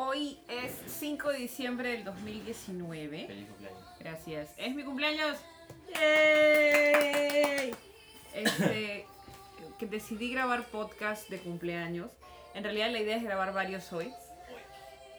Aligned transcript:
Hoy 0.00 0.38
es 0.46 0.80
5 0.86 1.30
de 1.30 1.38
diciembre 1.38 1.90
del 1.90 2.04
2019. 2.04 3.26
Feliz 3.26 3.48
cumpleaños. 3.48 3.82
Gracias. 3.98 4.54
Es 4.56 4.72
mi 4.72 4.84
cumpleaños. 4.84 5.38
¡Yay! 5.92 7.74
Este, 8.32 9.06
que 9.76 9.86
decidí 9.86 10.30
grabar 10.30 10.66
podcast 10.66 11.28
de 11.28 11.40
cumpleaños. 11.40 12.12
En 12.54 12.62
realidad 12.62 12.92
la 12.92 13.00
idea 13.00 13.16
es 13.16 13.24
grabar 13.24 13.52
varios 13.52 13.92
hoy. 13.92 14.12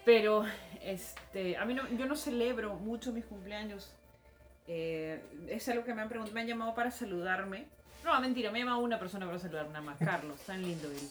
Pero 0.06 0.46
este, 0.82 1.58
a 1.58 1.66
mí 1.66 1.74
no, 1.74 1.86
yo 1.90 2.06
no 2.06 2.16
celebro 2.16 2.76
mucho 2.76 3.12
mis 3.12 3.26
cumpleaños. 3.26 3.92
Eh, 4.66 5.22
es 5.50 5.68
algo 5.68 5.84
que 5.84 5.94
me 5.94 6.04
han 6.04 6.08
preguntado, 6.08 6.34
me 6.34 6.40
han 6.40 6.48
llamado 6.48 6.74
para 6.74 6.90
saludarme. 6.90 7.66
No, 8.06 8.18
mentira, 8.22 8.50
me 8.50 8.60
ha 8.60 8.64
llamado 8.64 8.80
una 8.80 8.98
persona 8.98 9.26
para 9.26 9.40
saludarme, 9.40 9.74
nada 9.74 9.84
más, 9.84 10.00
Carlos, 10.00 10.40
tan 10.40 10.62
lindo 10.62 10.90
él. 10.90 11.10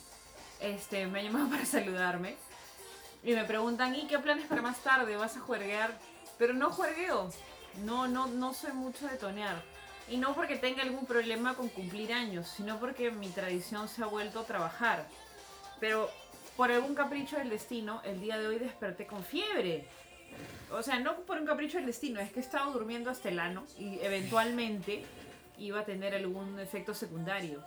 Este, 0.59 1.07
me 1.07 1.21
ha 1.21 1.23
llamado 1.23 1.51
para 1.51 1.67
saludarme. 1.67 2.48
Y 3.23 3.35
me 3.35 3.45
preguntan, 3.45 3.95
¿y 3.95 4.07
qué 4.07 4.19
planes 4.19 4.47
para 4.47 4.63
más 4.63 4.79
tarde? 4.79 5.17
¿Vas 5.17 5.37
a 5.37 5.41
juerguear? 5.41 5.93
Pero 6.39 6.55
no 6.55 6.71
juergueo. 6.71 7.31
No, 7.85 8.07
no, 8.07 8.27
no 8.27 8.55
soy 8.55 8.73
mucho 8.73 9.07
de 9.07 9.17
tonear. 9.17 9.63
Y 10.09 10.17
no 10.17 10.35
porque 10.35 10.57
tenga 10.57 10.83
algún 10.83 11.05
problema 11.05 11.55
con 11.55 11.69
cumplir 11.69 12.13
años, 12.13 12.49
sino 12.49 12.79
porque 12.79 13.11
mi 13.11 13.29
tradición 13.29 13.89
se 13.89 14.03
ha 14.03 14.07
vuelto 14.07 14.41
a 14.41 14.45
trabajar. 14.45 15.07
Pero 15.81 16.11
por 16.57 16.71
algún 16.71 16.95
capricho 16.95 17.37
del 17.37 17.51
destino, 17.51 18.01
el 18.05 18.21
día 18.21 18.39
de 18.39 18.47
hoy 18.47 18.59
desperté 18.59 19.07
con 19.07 19.23
fiebre. 19.23 19.87
O 20.71 20.83
sea, 20.83 20.99
no 20.99 21.17
por 21.21 21.39
un 21.39 21.47
capricho 21.47 21.79
del 21.79 21.87
destino, 21.87 22.21
es 22.21 22.33
que 22.33 22.41
he 22.41 22.43
estado 22.43 22.73
durmiendo 22.73 23.11
hasta 23.11 23.29
el 23.29 23.39
ano 23.39 23.65
y 23.79 23.99
eventualmente 24.01 25.05
iba 25.59 25.81
a 25.81 25.85
tener 25.85 26.15
algún 26.15 26.59
efecto 26.59 26.95
secundario. 26.95 27.63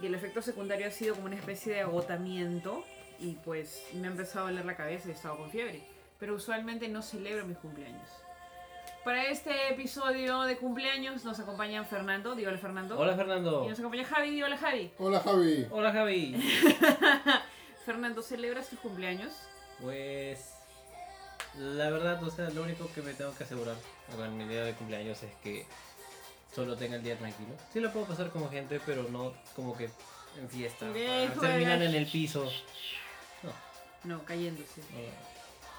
Y 0.00 0.06
el 0.06 0.14
efecto 0.14 0.42
secundario 0.42 0.86
ha 0.86 0.90
sido 0.90 1.14
como 1.14 1.26
una 1.26 1.36
especie 1.36 1.74
de 1.74 1.80
agotamiento 1.80 2.84
y 3.22 3.38
pues 3.44 3.84
me 3.94 4.08
ha 4.08 4.10
empezado 4.10 4.46
a 4.46 4.50
doler 4.50 4.64
la 4.64 4.76
cabeza 4.76 5.08
y 5.08 5.12
he 5.12 5.14
estado 5.14 5.36
con 5.36 5.50
fiebre. 5.50 5.80
Pero 6.18 6.34
usualmente 6.34 6.88
no 6.88 7.02
celebro 7.02 7.46
mis 7.46 7.56
cumpleaños. 7.58 8.08
Para 9.04 9.26
este 9.26 9.72
episodio 9.72 10.42
de 10.42 10.56
cumpleaños 10.56 11.24
nos 11.24 11.38
acompañan 11.40 11.86
Fernando, 11.86 12.34
dígale 12.34 12.58
Fernando. 12.58 12.98
Hola 12.98 13.16
Fernando. 13.16 13.64
Y 13.64 13.68
nos 13.68 13.78
acompaña 13.78 14.04
Javi, 14.04 14.30
dígale 14.30 14.56
Javi. 14.56 14.92
Hola 14.98 15.20
Javi. 15.20 15.66
Hola 15.70 15.92
Javi. 15.92 16.36
Fernando, 17.86 18.22
¿celebras 18.22 18.68
tus 18.68 18.78
cumpleaños? 18.80 19.32
Pues 19.80 20.52
la 21.58 21.90
verdad, 21.90 22.22
o 22.22 22.30
sea, 22.30 22.50
lo 22.50 22.62
único 22.62 22.88
que 22.94 23.02
me 23.02 23.14
tengo 23.14 23.34
que 23.34 23.44
asegurar 23.44 23.76
con 24.16 24.36
mi 24.36 24.44
día 24.44 24.64
de 24.64 24.74
cumpleaños 24.74 25.22
es 25.22 25.34
que 25.42 25.66
solo 26.54 26.76
tenga 26.76 26.96
el 26.96 27.02
día 27.02 27.16
tranquilo. 27.16 27.54
Sí 27.72 27.80
lo 27.80 27.92
puedo 27.92 28.06
pasar 28.06 28.30
como 28.30 28.48
gente, 28.50 28.80
pero 28.86 29.04
no 29.10 29.32
como 29.54 29.76
que 29.76 29.90
en 30.40 30.48
fiesta. 30.48 30.86
Terminar 30.92 31.82
en 31.82 31.94
el 31.94 32.06
piso. 32.06 32.48
No, 34.04 34.24
cayéndose. 34.24 34.80
No. 34.80 35.32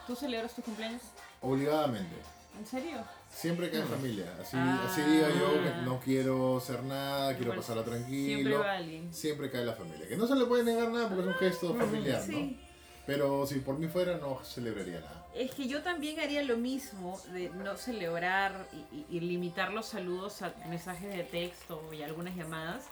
¿Tú 0.07 0.15
celebras 0.15 0.53
tus 0.55 0.63
cumpleaños? 0.65 1.01
Obligadamente. 1.41 2.15
¿En 2.57 2.65
serio? 2.67 3.03
Siempre 3.31 3.71
que 3.71 3.77
hay 3.77 3.83
familia. 3.83 4.31
Así, 4.39 4.55
Ah. 4.59 4.87
así 4.89 5.01
diga 5.01 5.27
yo 5.29 5.53
que 5.63 5.81
no 5.85 5.99
quiero 5.99 6.57
hacer 6.57 6.83
nada, 6.83 7.29
quiero 7.35 7.47
Bueno, 7.47 7.61
pasarla 7.61 7.83
Siempre 7.83 7.99
tranquilo. 7.99 8.59
va 8.59 8.73
alguien. 8.73 9.13
Siempre 9.13 9.49
cae 9.49 9.65
la 9.65 9.73
familia. 9.73 10.07
Que 10.07 10.15
no 10.15 10.27
se 10.27 10.35
le 10.35 10.45
puede 10.45 10.63
negar 10.63 10.89
nada 10.89 11.07
porque 11.09 11.21
es 11.21 11.27
un 11.27 11.33
gesto 11.35 11.73
familiar, 11.75 12.21
Sí. 12.21 12.31
¿no? 12.61 12.73
Pero 13.07 13.45
si 13.47 13.55
por 13.59 13.77
mí 13.79 13.87
fuera, 13.87 14.17
no 14.17 14.39
celebraría 14.45 14.99
nada. 15.01 15.25
Es 15.33 15.51
que 15.55 15.67
yo 15.67 15.81
también 15.81 16.19
haría 16.19 16.43
lo 16.43 16.55
mismo 16.57 17.19
de 17.33 17.49
no 17.49 17.75
celebrar 17.75 18.67
y, 18.71 18.95
y- 18.97 19.05
y 19.09 19.19
limitar 19.19 19.73
los 19.73 19.87
saludos 19.87 20.41
a 20.43 20.53
mensajes 20.69 21.11
de 21.13 21.23
texto 21.23 21.91
y 21.91 22.03
algunas 22.03 22.35
llamadas. 22.35 22.83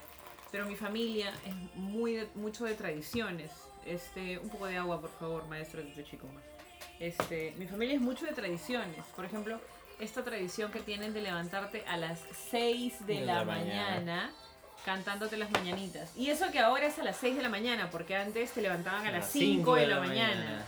Pero 0.52 0.66
mi 0.66 0.76
familia 0.76 1.32
es 1.46 1.54
muy 1.76 2.16
de- 2.16 2.28
mucho 2.36 2.66
de 2.66 2.74
tradiciones. 2.74 3.52
Este, 3.86 4.38
un 4.40 4.50
poco 4.50 4.68
de 4.68 4.78
agua, 4.78 5.02
por 5.02 5.10
favor, 5.20 5.48
maestro 5.48 5.82
de 5.82 6.04
chico 6.04 6.28
más. 6.28 6.44
Este, 7.00 7.54
mi 7.58 7.66
familia 7.66 7.96
es 7.96 8.02
mucho 8.02 8.26
de 8.26 8.34
tradiciones. 8.34 9.04
Por 9.16 9.26
ejemplo, 9.26 9.60
esta 10.00 10.24
tradición 10.24 10.72
que 10.72 10.80
tienen 10.80 11.14
de 11.14 11.22
levantarte 11.22 11.84
a 11.88 11.98
las 11.98 12.20
6 12.52 13.06
de, 13.08 13.14
De 13.16 13.22
la, 13.26 13.36
la 13.40 13.46
mañana. 13.46 13.90
mañana. 13.96 14.32
cantándote 14.86 15.38
las 15.38 15.50
mañanitas. 15.52 16.12
Y 16.16 16.30
eso 16.30 16.52
que 16.52 16.60
ahora 16.60 16.86
es 16.88 16.98
a 17.00 17.04
las 17.04 17.18
6 17.18 17.36
de 17.38 17.42
la 17.44 17.50
mañana, 17.50 17.90
porque 17.92 18.16
antes 18.16 18.52
te 18.52 18.62
levantaban 18.62 19.06
a 19.06 19.10
A 19.10 19.12
las 19.12 19.22
las 19.26 19.32
5 19.32 19.46
cinco 19.56 19.76
de 19.76 19.82
de 19.82 19.88
la, 19.88 19.96
la 19.96 20.02
mañana. 20.08 20.36
mañana. 20.36 20.66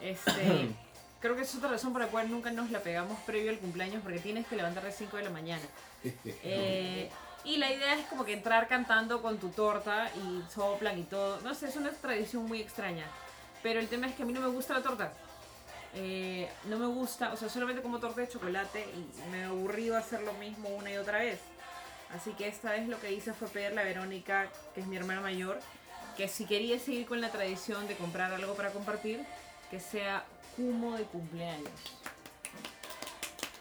Este, 0.00 0.68
creo 1.20 1.36
que 1.36 1.42
es 1.42 1.54
otra 1.54 1.68
razón 1.70 1.92
por 1.92 2.02
la 2.02 2.08
cual 2.08 2.30
nunca 2.30 2.50
nos 2.50 2.70
la 2.70 2.80
pegamos 2.80 3.18
previo 3.20 3.50
al 3.50 3.58
cumpleaños, 3.58 4.02
porque 4.02 4.18
tienes 4.18 4.46
que 4.46 4.56
levantarte 4.56 4.88
a 4.88 4.90
las 4.90 4.98
5 4.98 5.16
de 5.18 5.22
la 5.24 5.30
mañana. 5.30 5.62
Eh, 6.44 7.10
y 7.46 7.58
la 7.58 7.72
idea 7.72 7.94
es 7.94 8.06
como 8.06 8.24
que 8.24 8.32
entrar 8.32 8.66
cantando 8.66 9.22
con 9.22 9.38
tu 9.38 9.50
torta 9.50 10.10
y 10.16 10.42
soplan 10.52 10.98
y 10.98 11.04
todo. 11.04 11.40
No 11.42 11.54
sé, 11.54 11.68
es 11.68 11.76
una 11.76 11.90
tradición 11.90 12.44
muy 12.46 12.60
extraña. 12.60 13.04
Pero 13.62 13.78
el 13.78 13.88
tema 13.88 14.08
es 14.08 14.14
que 14.14 14.24
a 14.24 14.26
mí 14.26 14.32
no 14.32 14.40
me 14.40 14.48
gusta 14.48 14.74
la 14.74 14.82
torta. 14.82 15.12
Eh, 15.94 16.50
no 16.64 16.76
me 16.76 16.86
gusta, 16.86 17.32
o 17.32 17.36
sea, 17.36 17.48
solamente 17.48 17.82
como 17.82 18.00
torta 18.00 18.20
de 18.20 18.28
chocolate 18.28 18.80
y 18.80 19.30
me 19.30 19.44
aburrido 19.44 19.96
hacer 19.96 20.22
lo 20.22 20.32
mismo 20.34 20.68
una 20.70 20.92
y 20.92 20.96
otra 20.96 21.18
vez. 21.18 21.40
Así 22.14 22.32
que 22.32 22.48
esta 22.48 22.72
vez 22.72 22.88
lo 22.88 23.00
que 23.00 23.12
hice 23.12 23.32
fue 23.32 23.48
pedirle 23.48 23.80
a 23.80 23.84
Verónica, 23.84 24.48
que 24.74 24.80
es 24.80 24.86
mi 24.86 24.96
hermana 24.96 25.20
mayor, 25.20 25.60
que 26.16 26.28
si 26.28 26.46
quería 26.46 26.78
seguir 26.78 27.06
con 27.06 27.20
la 27.20 27.30
tradición 27.30 27.86
de 27.86 27.96
comprar 27.96 28.32
algo 28.32 28.54
para 28.54 28.70
compartir, 28.70 29.24
que 29.70 29.80
sea 29.80 30.24
Kumo 30.56 30.96
de 30.96 31.04
cumpleaños. 31.04 31.70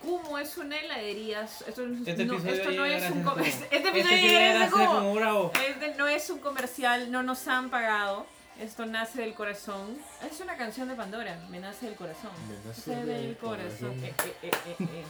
Kumo 0.05 0.37
es 0.37 0.55
una 0.57 0.77
heladería. 0.79 1.41
Esto, 1.41 1.83
Este 2.05 2.25
no, 2.25 2.35
esto 2.37 2.49
es 2.51 2.67
un 2.67 2.75
gracias 2.89 3.11
a 3.11 3.13
com- 3.13 3.23
Kumo. 3.33 3.45
este 3.45 3.75
episodio 3.89 4.39
Este. 4.39 5.51
Este 5.69 5.95
no 5.97 6.07
es 6.07 6.29
un 6.29 6.39
comercial, 6.39 7.11
no 7.11 7.23
nos 7.23 7.47
han 7.47 7.69
pagado. 7.69 8.25
Esto 8.59 8.85
nace 8.85 9.21
del 9.21 9.33
corazón. 9.33 9.97
Es 10.31 10.39
una 10.39 10.55
canción 10.55 10.87
de 10.87 10.95
Pandora, 10.95 11.37
me 11.49 11.59
nace 11.59 11.87
del 11.87 11.95
corazón. 11.95 12.31
Me 12.47 12.55
nace 12.69 12.91
Nace 12.91 13.05
del 13.05 13.07
del 13.27 13.37
corazón. 13.37 13.99
corazón. 13.99 14.03
Eh, 14.05 14.13
eh, 14.23 14.31
eh, 14.43 14.51
eh, 14.63 14.75
eh. 14.79 15.03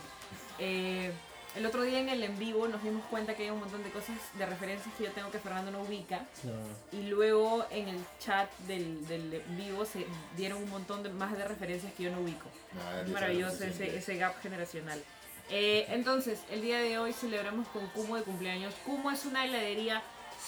Eh, 0.58 1.12
el 1.56 1.66
otro 1.66 1.82
día 1.84 2.00
en 2.00 2.10
el 2.10 2.22
en 2.24 2.38
vivo 2.38 2.68
nos 2.68 2.84
dimos 2.84 3.04
cuenta 3.06 3.34
que 3.36 3.44
hay 3.44 3.50
un 3.50 3.60
montón 3.60 3.84
de 3.84 3.90
cosas 3.90 4.16
de 4.38 4.46
referencias 4.46 4.94
que 4.98 5.06
yo 5.06 5.12
tengo 5.12 5.32
que 5.32 5.40
Fernando 5.40 5.72
no 5.72 5.82
ubica. 5.82 6.26
No. 6.44 6.98
Y 7.00 7.04
luego 7.08 7.66
en 7.70 7.88
el 7.88 8.00
chat 8.20 8.50
del, 8.68 9.08
del 9.08 9.34
en 9.36 9.58
vivo 9.58 9.86
se 9.86 10.06
dieron 10.36 10.62
un 10.64 10.70
montón 10.70 11.04
de, 11.04 11.10
más 11.10 11.38
de 11.38 11.46
referencias 11.48 11.94
que 11.94 12.04
yo 12.04 12.12
no 12.12 12.20
ubico. 12.22 12.48
Nada, 12.74 13.02
Es 13.02 13.10
maravilloso 13.10 13.64
ese, 13.64 13.98
ese 13.98 14.16
gap 14.18 14.40
generacional. 14.42 15.02
Eh, 15.50 15.86
entonces, 15.90 16.40
el 16.50 16.62
día 16.62 16.80
de 16.80 16.98
hoy 16.98 17.14
celebramos 17.14 17.68
con 17.70 17.86
Kumo 17.90 18.16
de 18.18 18.24
cumpleaños. 18.24 18.74
Kumo 18.86 19.12
es 19.12 19.26
una 19.26 19.46
heladería 19.46 20.02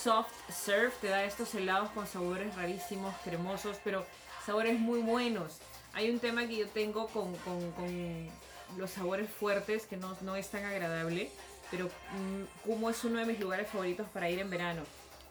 soft 0.04 0.32
serve, 0.52 0.92
te 1.02 1.08
da 1.08 1.24
estos 1.24 1.54
helados 1.56 1.90
con 1.92 2.06
sabores 2.08 2.54
rarísimos, 2.56 3.16
cremosos, 3.24 3.78
pero 3.84 4.06
sabores 4.46 4.80
muy 4.80 5.00
buenos. 5.02 5.58
Hay 5.94 6.10
un 6.10 6.20
tema 6.20 6.46
que 6.48 6.58
yo 6.58 6.68
tengo 6.70 7.08
con, 7.08 7.34
con- 7.38 7.72
con 7.72 8.30
los 8.78 8.92
sabores 8.92 9.30
fuertes 9.30 9.86
que 9.86 9.98
no, 9.98 10.16
no 10.22 10.36
es 10.36 10.50
tan 10.50 10.66
agradable, 10.66 11.30
pero 11.72 11.86
mm, 11.88 12.66
Kumo 12.66 12.90
es 12.90 13.04
uno 13.04 13.20
de 13.20 13.26
mis 13.26 13.40
lugares 13.40 13.68
favoritos 13.70 14.08
para 14.10 14.30
ir 14.30 14.40
en 14.40 14.50
verano. 14.50 14.84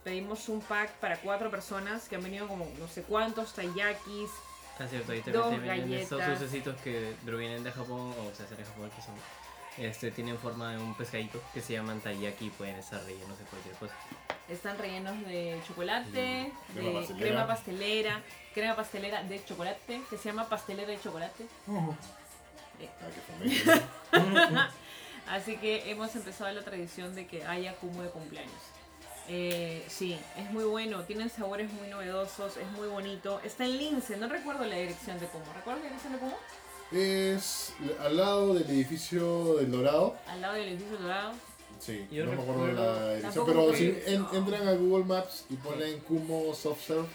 Pedimos 0.05 0.49
un 0.49 0.61
pack 0.61 0.93
para 1.01 1.19
cuatro 1.21 1.51
personas 1.51 2.09
que 2.09 2.17
han 2.17 2.23
venido 2.23 2.47
como 2.49 2.67
no 2.79 2.89
sé 2.89 3.03
cuántos 3.03 3.53
taiyakis, 3.55 4.31
Ah, 4.79 4.87
cierto, 4.89 5.13
ahí 5.13 5.23
te 5.23 5.31
estos 5.31 5.61
galletas. 5.65 6.29
dulcecitos 6.29 6.77
que 6.83 7.15
provienen 7.25 7.65
de 7.65 7.73
Japón 7.73 8.13
o 8.19 8.35
se 8.37 8.43
hacen 8.43 8.59
en 8.61 8.67
Japón 8.67 8.91
que 8.95 9.01
son 9.03 9.15
este 9.79 10.11
tienen 10.11 10.39
forma 10.39 10.73
de 10.73 10.79
un 10.79 10.95
pescadito 10.95 11.43
que 11.55 11.61
se 11.63 11.73
llaman 11.75 12.01
taiyaki 12.01 12.47
y 12.47 12.51
pueden 12.51 12.77
estar 12.77 13.03
rellenos 13.05 13.39
de 13.39 13.45
cualquier 13.47 13.75
cosa. 13.77 13.95
Están 14.49 14.77
rellenos 14.79 15.19
de 15.27 15.61
chocolate, 15.67 16.53
Mm, 16.73 16.75
de 16.75 16.81
crema 16.81 16.93
pastelera. 17.01 17.27
crema 17.27 17.47
pastelera, 17.47 18.23
crema 18.55 18.77
pastelera 18.77 19.23
de 19.23 19.45
chocolate, 19.45 20.03
que 20.11 20.17
se 20.19 20.25
llama 20.29 20.47
pastelera 20.49 20.89
de 20.89 21.01
chocolate. 21.01 21.45
Eh, 21.45 21.49
Ah, 21.69 21.91
qué 22.79 22.89
familia. 23.33 24.71
Así 25.29 25.57
que 25.57 25.91
hemos 25.91 26.15
empezado 26.15 26.53
la 26.53 26.63
tradición 26.63 27.15
de 27.15 27.27
que 27.27 27.45
haya 27.45 27.75
kumo 27.75 28.03
de 28.03 28.11
cumpleaños. 28.11 28.53
Eh, 29.29 29.85
sí, 29.89 30.17
es 30.37 30.51
muy 30.53 30.65
bueno, 30.65 31.03
tienen 31.03 31.31
sabores 31.31 31.73
muy 31.73 31.89
novedosos, 31.89 32.57
es 32.57 32.71
muy 32.73 32.87
bonito. 32.87 33.41
Está 33.43 33.65
en 33.65 33.77
Lince, 33.77 34.17
no 34.17 34.29
recuerdo 34.29 34.65
la 34.65 34.77
dirección 34.77 35.19
de 35.19 35.27
Kumo. 35.27 35.45
¿Recuerdas 35.55 35.83
la 35.83 35.89
dirección 35.89 36.13
de 36.13 36.19
Kumo? 36.21 36.37
Es 36.93 37.73
al 38.01 38.17
lado 38.17 38.55
del 38.55 38.71
edificio 38.71 39.57
del 39.57 39.73
Dorado. 39.73 40.17
Al 40.29 40.41
lado 40.41 40.55
del 40.55 40.69
edificio 40.69 40.99
dorado. 40.99 41.33
Sí, 41.79 42.07
Yo 42.11 42.25
no 42.25 42.33
me 42.33 42.43
acuerdo 42.43 42.67
de 42.67 42.73
la. 42.73 43.21
Tampoco 43.23 43.47
Pero 43.47 43.75
si 43.75 44.03
en- 44.07 44.27
entran 44.33 44.67
a 44.69 44.73
Google 44.73 45.05
Maps 45.05 45.45
y 45.51 45.57
ponen 45.57 46.01
Kumo 46.01 46.55
Soft 46.55 46.87
Serve. 46.87 47.07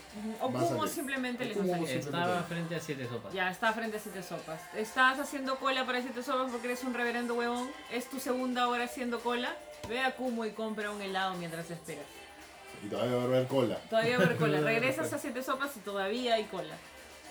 O 0.42 0.52
Kumo 0.52 0.88
simplemente 0.88 1.46
les 1.46 1.58
Kumo 1.58 1.70
va 1.72 1.76
a 1.76 1.80
salir. 1.80 2.02
simplemente. 2.04 2.28
Estaba 2.28 2.44
frente 2.44 2.76
a 2.76 2.80
siete 2.80 3.08
sopas. 3.08 3.34
Ya, 3.34 3.50
está 3.52 3.74
frente 3.74 3.98
a 3.98 4.00
Siete 4.00 4.24
Sopas. 4.24 4.62
Estás 4.76 5.20
haciendo 5.20 5.56
cola 5.58 5.86
para 5.86 6.02
Siete 6.02 6.22
Sopas 6.24 6.52
porque 6.52 6.68
eres 6.68 6.84
un 6.84 6.94
reverendo 6.94 7.34
huevón. 7.36 7.70
Es 7.92 8.10
tu 8.10 8.20
segunda 8.20 8.68
hora 8.68 8.84
haciendo 8.86 9.20
cola. 9.20 9.56
Ve 9.90 10.00
a 10.02 10.16
Kumo 10.16 10.46
y 10.46 10.52
compra 10.52 10.92
un 10.92 11.02
helado 11.02 11.36
mientras 11.36 11.70
esperas. 11.72 12.06
y 12.84 12.88
todavía 12.88 13.16
va 13.18 13.22
a 13.22 13.26
haber 13.26 13.48
cola. 13.48 13.78
Todavía 13.90 14.18
va 14.18 14.24
a 14.24 14.26
haber 14.28 14.38
cola. 14.38 14.62
Regresas 14.62 15.12
a 15.14 15.18
Siete 15.18 15.42
Sopas 15.44 15.76
y 15.78 15.80
todavía 15.80 16.36
hay 16.36 16.44
cola. 16.46 16.74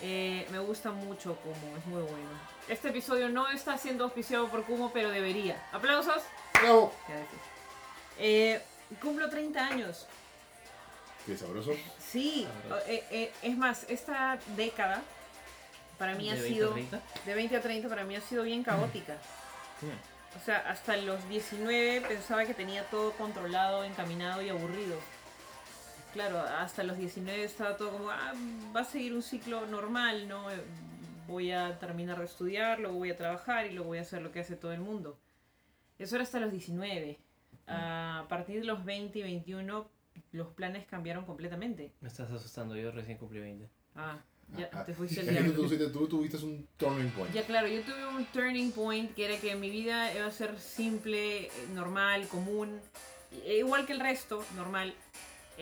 Eh, 0.02 0.46
me 0.50 0.58
gusta 0.58 0.90
mucho 0.90 1.36
Kumo, 1.36 1.76
es 1.76 1.86
muy 1.86 2.00
bueno. 2.02 2.50
Este 2.68 2.88
episodio 2.88 3.28
no 3.28 3.48
está 3.50 3.76
siendo 3.76 4.04
auspiciado 4.04 4.48
por 4.48 4.64
Kumo, 4.64 4.90
pero 4.94 5.10
debería. 5.10 5.62
¡Aplausos! 5.72 6.22
¡Bravo! 6.60 6.92
Gracias. 7.08 7.42
Eh, 8.18 8.60
cumplo 9.00 9.28
30 9.28 9.66
años. 9.66 10.06
Qué 11.26 11.36
sabroso. 11.36 11.72
Sí, 11.98 12.46
eh, 12.86 13.04
eh, 13.10 13.32
es 13.42 13.56
más, 13.56 13.84
esta 13.88 14.38
década 14.56 15.02
para 15.98 16.14
mí 16.14 16.24
¿De 16.24 16.30
ha 16.30 16.34
20 16.34 16.48
a 16.48 16.54
sido 16.54 16.72
30? 16.72 17.02
de 17.26 17.34
20 17.34 17.56
a 17.56 17.60
30 17.60 17.88
para 17.88 18.04
mí 18.04 18.16
ha 18.16 18.20
sido 18.20 18.42
bien 18.42 18.62
caótica. 18.62 19.14
Mm. 19.82 20.36
O 20.40 20.44
sea, 20.44 20.58
hasta 20.68 20.96
los 20.96 21.28
19 21.28 22.02
pensaba 22.02 22.44
que 22.46 22.54
tenía 22.54 22.84
todo 22.84 23.12
controlado, 23.12 23.84
encaminado 23.84 24.42
y 24.42 24.48
aburrido. 24.48 24.96
Claro, 26.12 26.40
hasta 26.40 26.82
los 26.82 26.96
19 26.96 27.44
estaba 27.44 27.76
todo 27.76 27.92
como, 27.92 28.10
ah, 28.10 28.32
va 28.74 28.80
a 28.80 28.84
seguir 28.84 29.14
un 29.14 29.22
ciclo 29.22 29.66
normal, 29.66 30.28
¿no? 30.28 30.46
Voy 31.26 31.52
a 31.52 31.78
terminar 31.78 32.18
de 32.18 32.24
estudiar, 32.24 32.80
luego 32.80 32.96
voy 32.98 33.10
a 33.10 33.16
trabajar 33.16 33.66
y 33.66 33.70
luego 33.70 33.88
voy 33.88 33.98
a 33.98 34.02
hacer 34.02 34.22
lo 34.22 34.32
que 34.32 34.40
hace 34.40 34.56
todo 34.56 34.72
el 34.72 34.80
mundo. 34.80 35.18
Eso 36.00 36.16
era 36.16 36.24
hasta 36.24 36.40
los 36.40 36.50
19. 36.50 37.18
A 37.66 38.26
partir 38.28 38.58
de 38.60 38.64
los 38.66 38.84
20 38.84 39.18
y 39.18 39.22
21 39.22 39.88
los 40.32 40.48
planes 40.48 40.86
cambiaron 40.86 41.24
completamente. 41.24 41.92
Me 42.00 42.08
estás 42.08 42.30
asustando, 42.30 42.74
yo 42.76 42.90
recién 42.90 43.18
cumplí 43.18 43.38
20. 43.40 43.68
Ah, 43.94 44.18
ya 44.56 44.68
Ah, 44.72 44.84
te 44.84 44.94
fuiste 44.94 45.20
al 45.20 45.26
Tú 45.26 45.32
diablo. 45.32 45.52
tuviste, 45.52 45.86
tú 45.88 46.08
tuviste 46.08 46.36
un 46.38 46.66
turning 46.76 47.10
point. 47.10 47.32
Ya 47.32 47.44
claro, 47.44 47.68
yo 47.68 47.82
tuve 47.82 48.06
un 48.06 48.24
turning 48.26 48.72
point 48.72 49.14
que 49.14 49.26
era 49.26 49.38
que 49.40 49.54
mi 49.54 49.70
vida 49.70 50.12
iba 50.14 50.26
a 50.26 50.30
ser 50.32 50.58
simple, 50.58 51.48
normal, 51.74 52.26
común, 52.28 52.80
e 53.44 53.58
igual 53.58 53.86
que 53.86 53.92
el 53.92 54.00
resto, 54.00 54.44
normal. 54.56 54.92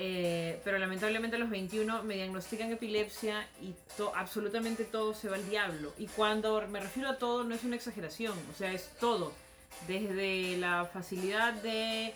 Eh, 0.00 0.61
pero 0.64 0.79
lamentablemente 0.79 1.37
a 1.37 1.38
los 1.41 1.50
21 1.50 2.05
me 2.05 2.14
diagnostican 2.14 2.70
epilepsia 2.70 3.46
y 3.61 3.75
to- 3.96 4.12
absolutamente 4.14 4.84
todo 4.84 5.12
se 5.12 5.29
va 5.29 5.34
al 5.37 5.49
diablo. 5.50 5.93
Y 5.99 6.06
cuando 6.06 6.67
me 6.69 6.79
refiero 6.81 7.08
a 7.11 7.19
todo 7.19 7.43
no 7.44 7.55
es 7.55 7.64
una 7.64 7.76
exageración, 7.76 8.34
o 8.50 8.55
sea, 8.56 8.73
es 8.73 8.91
todo. 9.00 9.32
Desde 9.87 10.56
la 10.56 10.85
facilidad 10.93 11.53
de 11.55 12.15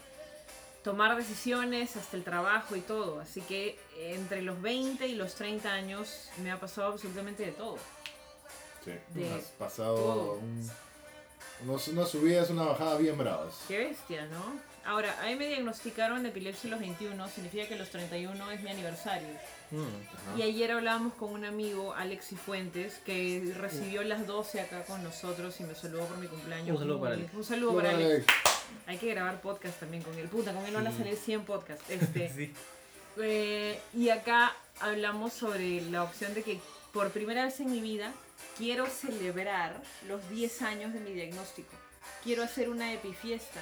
tomar 0.84 1.16
decisiones 1.16 1.96
hasta 1.96 2.16
el 2.16 2.24
trabajo 2.24 2.74
y 2.76 2.80
todo. 2.80 3.20
Así 3.20 3.40
que 3.42 3.78
entre 3.96 4.42
los 4.42 4.60
20 4.60 5.06
y 5.06 5.14
los 5.14 5.34
30 5.36 5.72
años 5.72 6.28
me 6.42 6.50
ha 6.50 6.58
pasado 6.58 6.92
absolutamente 6.92 7.44
de 7.46 7.52
todo. 7.52 7.78
Sí. 8.84 8.92
De 9.10 9.32
Has 9.34 9.44
pasado 9.58 10.34
un- 10.34 10.70
unos- 11.64 11.88
unas 11.88 12.08
subidas, 12.10 12.50
una 12.50 12.64
bajada 12.64 12.96
bien 12.98 13.16
bravas. 13.16 13.54
Qué 13.68 13.78
bestia, 13.78 14.26
¿no? 14.26 14.71
Ahora, 14.84 15.16
a 15.22 15.26
mí 15.26 15.36
me 15.36 15.46
diagnosticaron 15.46 16.26
epilepsia 16.26 16.68
a 16.68 16.70
los 16.72 16.80
21, 16.80 17.28
significa 17.28 17.68
que 17.68 17.76
los 17.76 17.88
31 17.90 18.50
es 18.50 18.62
mi 18.62 18.70
aniversario. 18.70 19.28
Mm. 19.70 20.38
Y 20.38 20.42
ayer 20.42 20.72
hablábamos 20.72 21.14
con 21.14 21.32
un 21.32 21.44
amigo, 21.44 21.94
Alexi 21.94 22.36
Fuentes, 22.36 22.94
que 23.04 23.54
recibió 23.56 24.02
las 24.02 24.26
12 24.26 24.60
acá 24.60 24.84
con 24.84 25.02
nosotros 25.04 25.58
y 25.60 25.64
me 25.64 25.74
saludó 25.74 26.04
por 26.06 26.18
mi 26.18 26.26
cumpleaños. 26.26 26.70
Un 26.76 26.78
saludo 26.78 27.00
para 27.00 27.14
Alex. 27.14 27.34
Un 27.34 27.44
saludo 27.44 27.76
para 27.76 27.90
Alex. 27.90 28.04
Alex. 28.10 28.26
Hay 28.86 28.98
que 28.98 29.10
grabar 29.14 29.40
podcast 29.40 29.78
también 29.80 30.02
con 30.02 30.18
él. 30.18 30.28
Puta, 30.28 30.52
con 30.52 30.64
él 30.66 30.74
van 30.74 30.86
a 30.86 30.92
salir 30.92 31.16
100 31.16 31.44
podcasts. 31.44 31.84
Este, 31.88 32.32
Sí. 32.34 32.52
eh, 33.20 33.78
y 33.94 34.08
acá 34.08 34.52
hablamos 34.80 35.32
sobre 35.32 35.80
la 35.82 36.02
opción 36.02 36.34
de 36.34 36.42
que 36.42 36.58
por 36.92 37.10
primera 37.10 37.44
vez 37.44 37.60
en 37.60 37.70
mi 37.70 37.80
vida 37.80 38.12
quiero 38.58 38.86
celebrar 38.86 39.80
los 40.08 40.28
10 40.30 40.62
años 40.62 40.92
de 40.92 41.00
mi 41.00 41.12
diagnóstico. 41.12 41.70
Quiero 42.24 42.42
hacer 42.42 42.68
una 42.68 42.92
epifiesta. 42.92 43.60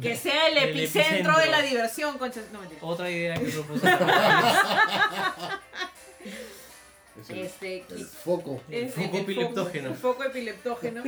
Que 0.00 0.16
sea 0.16 0.48
el, 0.48 0.56
El 0.58 0.70
epicentro, 0.70 1.02
epicentro. 1.02 1.38
de 1.38 1.46
la 1.48 1.62
diversión, 1.62 2.18
concha. 2.18 2.40
No 2.52 2.60
mentira. 2.60 2.80
Otra 2.82 3.10
idea 3.10 3.34
que 3.34 3.44
propuso. 3.46 3.86
Es 7.20 7.30
el, 7.30 7.38
Este, 7.40 7.84
el 7.90 8.06
foco. 8.06 8.60
es 8.70 8.94
foco 8.94 9.16
el 9.16 9.22
epileptógeno. 9.22 9.90
Un 9.90 9.96
foco 9.96 10.24
epileptógeno. 10.24 11.02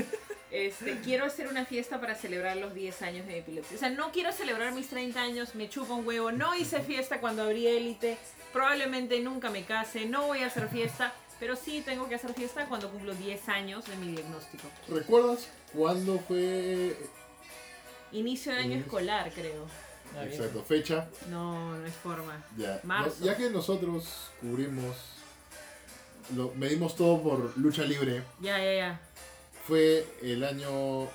Este, 0.50 0.98
quiero 1.00 1.24
hacer 1.24 1.48
una 1.48 1.64
fiesta 1.64 2.00
para 2.00 2.14
celebrar 2.14 2.56
los 2.58 2.74
10 2.74 3.02
años 3.02 3.26
de 3.26 3.38
epilepsia. 3.38 3.76
O 3.76 3.80
sea, 3.80 3.90
no 3.90 4.12
quiero 4.12 4.30
celebrar 4.32 4.72
mis 4.72 4.88
30 4.88 5.20
años, 5.20 5.54
me 5.54 5.68
chupa 5.68 5.94
un 5.94 6.06
huevo. 6.06 6.30
No 6.30 6.54
hice 6.54 6.80
fiesta 6.80 7.20
cuando 7.20 7.42
abrí 7.42 7.66
élite. 7.66 8.18
Probablemente 8.52 9.18
nunca 9.20 9.50
me 9.50 9.64
case. 9.64 10.04
No 10.06 10.26
voy 10.26 10.40
a 10.40 10.46
hacer 10.46 10.68
fiesta. 10.68 11.12
Pero 11.40 11.56
sí 11.56 11.82
tengo 11.84 12.08
que 12.08 12.14
hacer 12.14 12.32
fiesta 12.34 12.66
cuando 12.66 12.88
cumplo 12.90 13.12
10 13.14 13.48
años 13.48 13.84
de 13.86 13.96
mi 13.96 14.12
diagnóstico. 14.12 14.68
¿Recuerdas 14.88 15.48
cuándo 15.74 16.20
fue 16.28 16.96
Inicio 18.14 18.52
de 18.52 18.58
año 18.58 18.76
escolar, 18.78 19.30
creo. 19.34 19.66
Ah, 20.16 20.24
exacto 20.24 20.62
fecha? 20.62 21.08
No, 21.28 21.76
no 21.76 21.84
es 21.86 21.94
forma. 21.94 22.42
Ya, 22.56 22.80
Marzo. 22.84 23.16
No, 23.20 23.26
ya 23.26 23.36
que 23.36 23.50
nosotros 23.50 24.04
cubrimos, 24.40 24.94
lo, 26.36 26.52
medimos 26.54 26.94
todo 26.94 27.20
por 27.22 27.58
lucha 27.58 27.82
libre, 27.82 28.22
Ya, 28.40 28.58
ya, 28.58 28.74
ya. 28.74 29.00
fue 29.66 30.06
el 30.22 30.44
año 30.44 31.08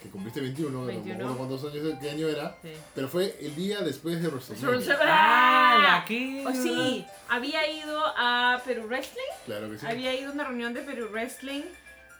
que 0.00 0.08
cumpliste 0.08 0.40
21, 0.40 0.70
no 0.70 0.80
me 0.86 0.92
21. 0.94 1.14
acuerdo 1.16 1.36
cuántos 1.36 1.64
años, 1.72 1.98
qué 2.00 2.10
año 2.10 2.28
era, 2.28 2.56
Sí. 2.62 2.72
pero 2.94 3.08
fue 3.08 3.36
el 3.40 3.54
día 3.56 3.80
después 3.80 4.22
de 4.22 4.28
WrestleMania. 4.28 4.96
Ah, 5.02 5.78
la 5.98 6.04
que. 6.06 6.44
Oh, 6.46 6.52
sí, 6.52 7.04
había 7.28 7.68
ido 7.70 8.00
a 8.16 8.62
Perú 8.64 8.86
Wrestling. 8.86 9.20
Claro 9.46 9.68
que 9.70 9.78
sí. 9.78 9.86
Había 9.86 10.14
ido 10.14 10.30
a 10.30 10.32
una 10.34 10.44
reunión 10.44 10.72
de 10.72 10.82
Perú 10.82 11.08
Wrestling 11.10 11.62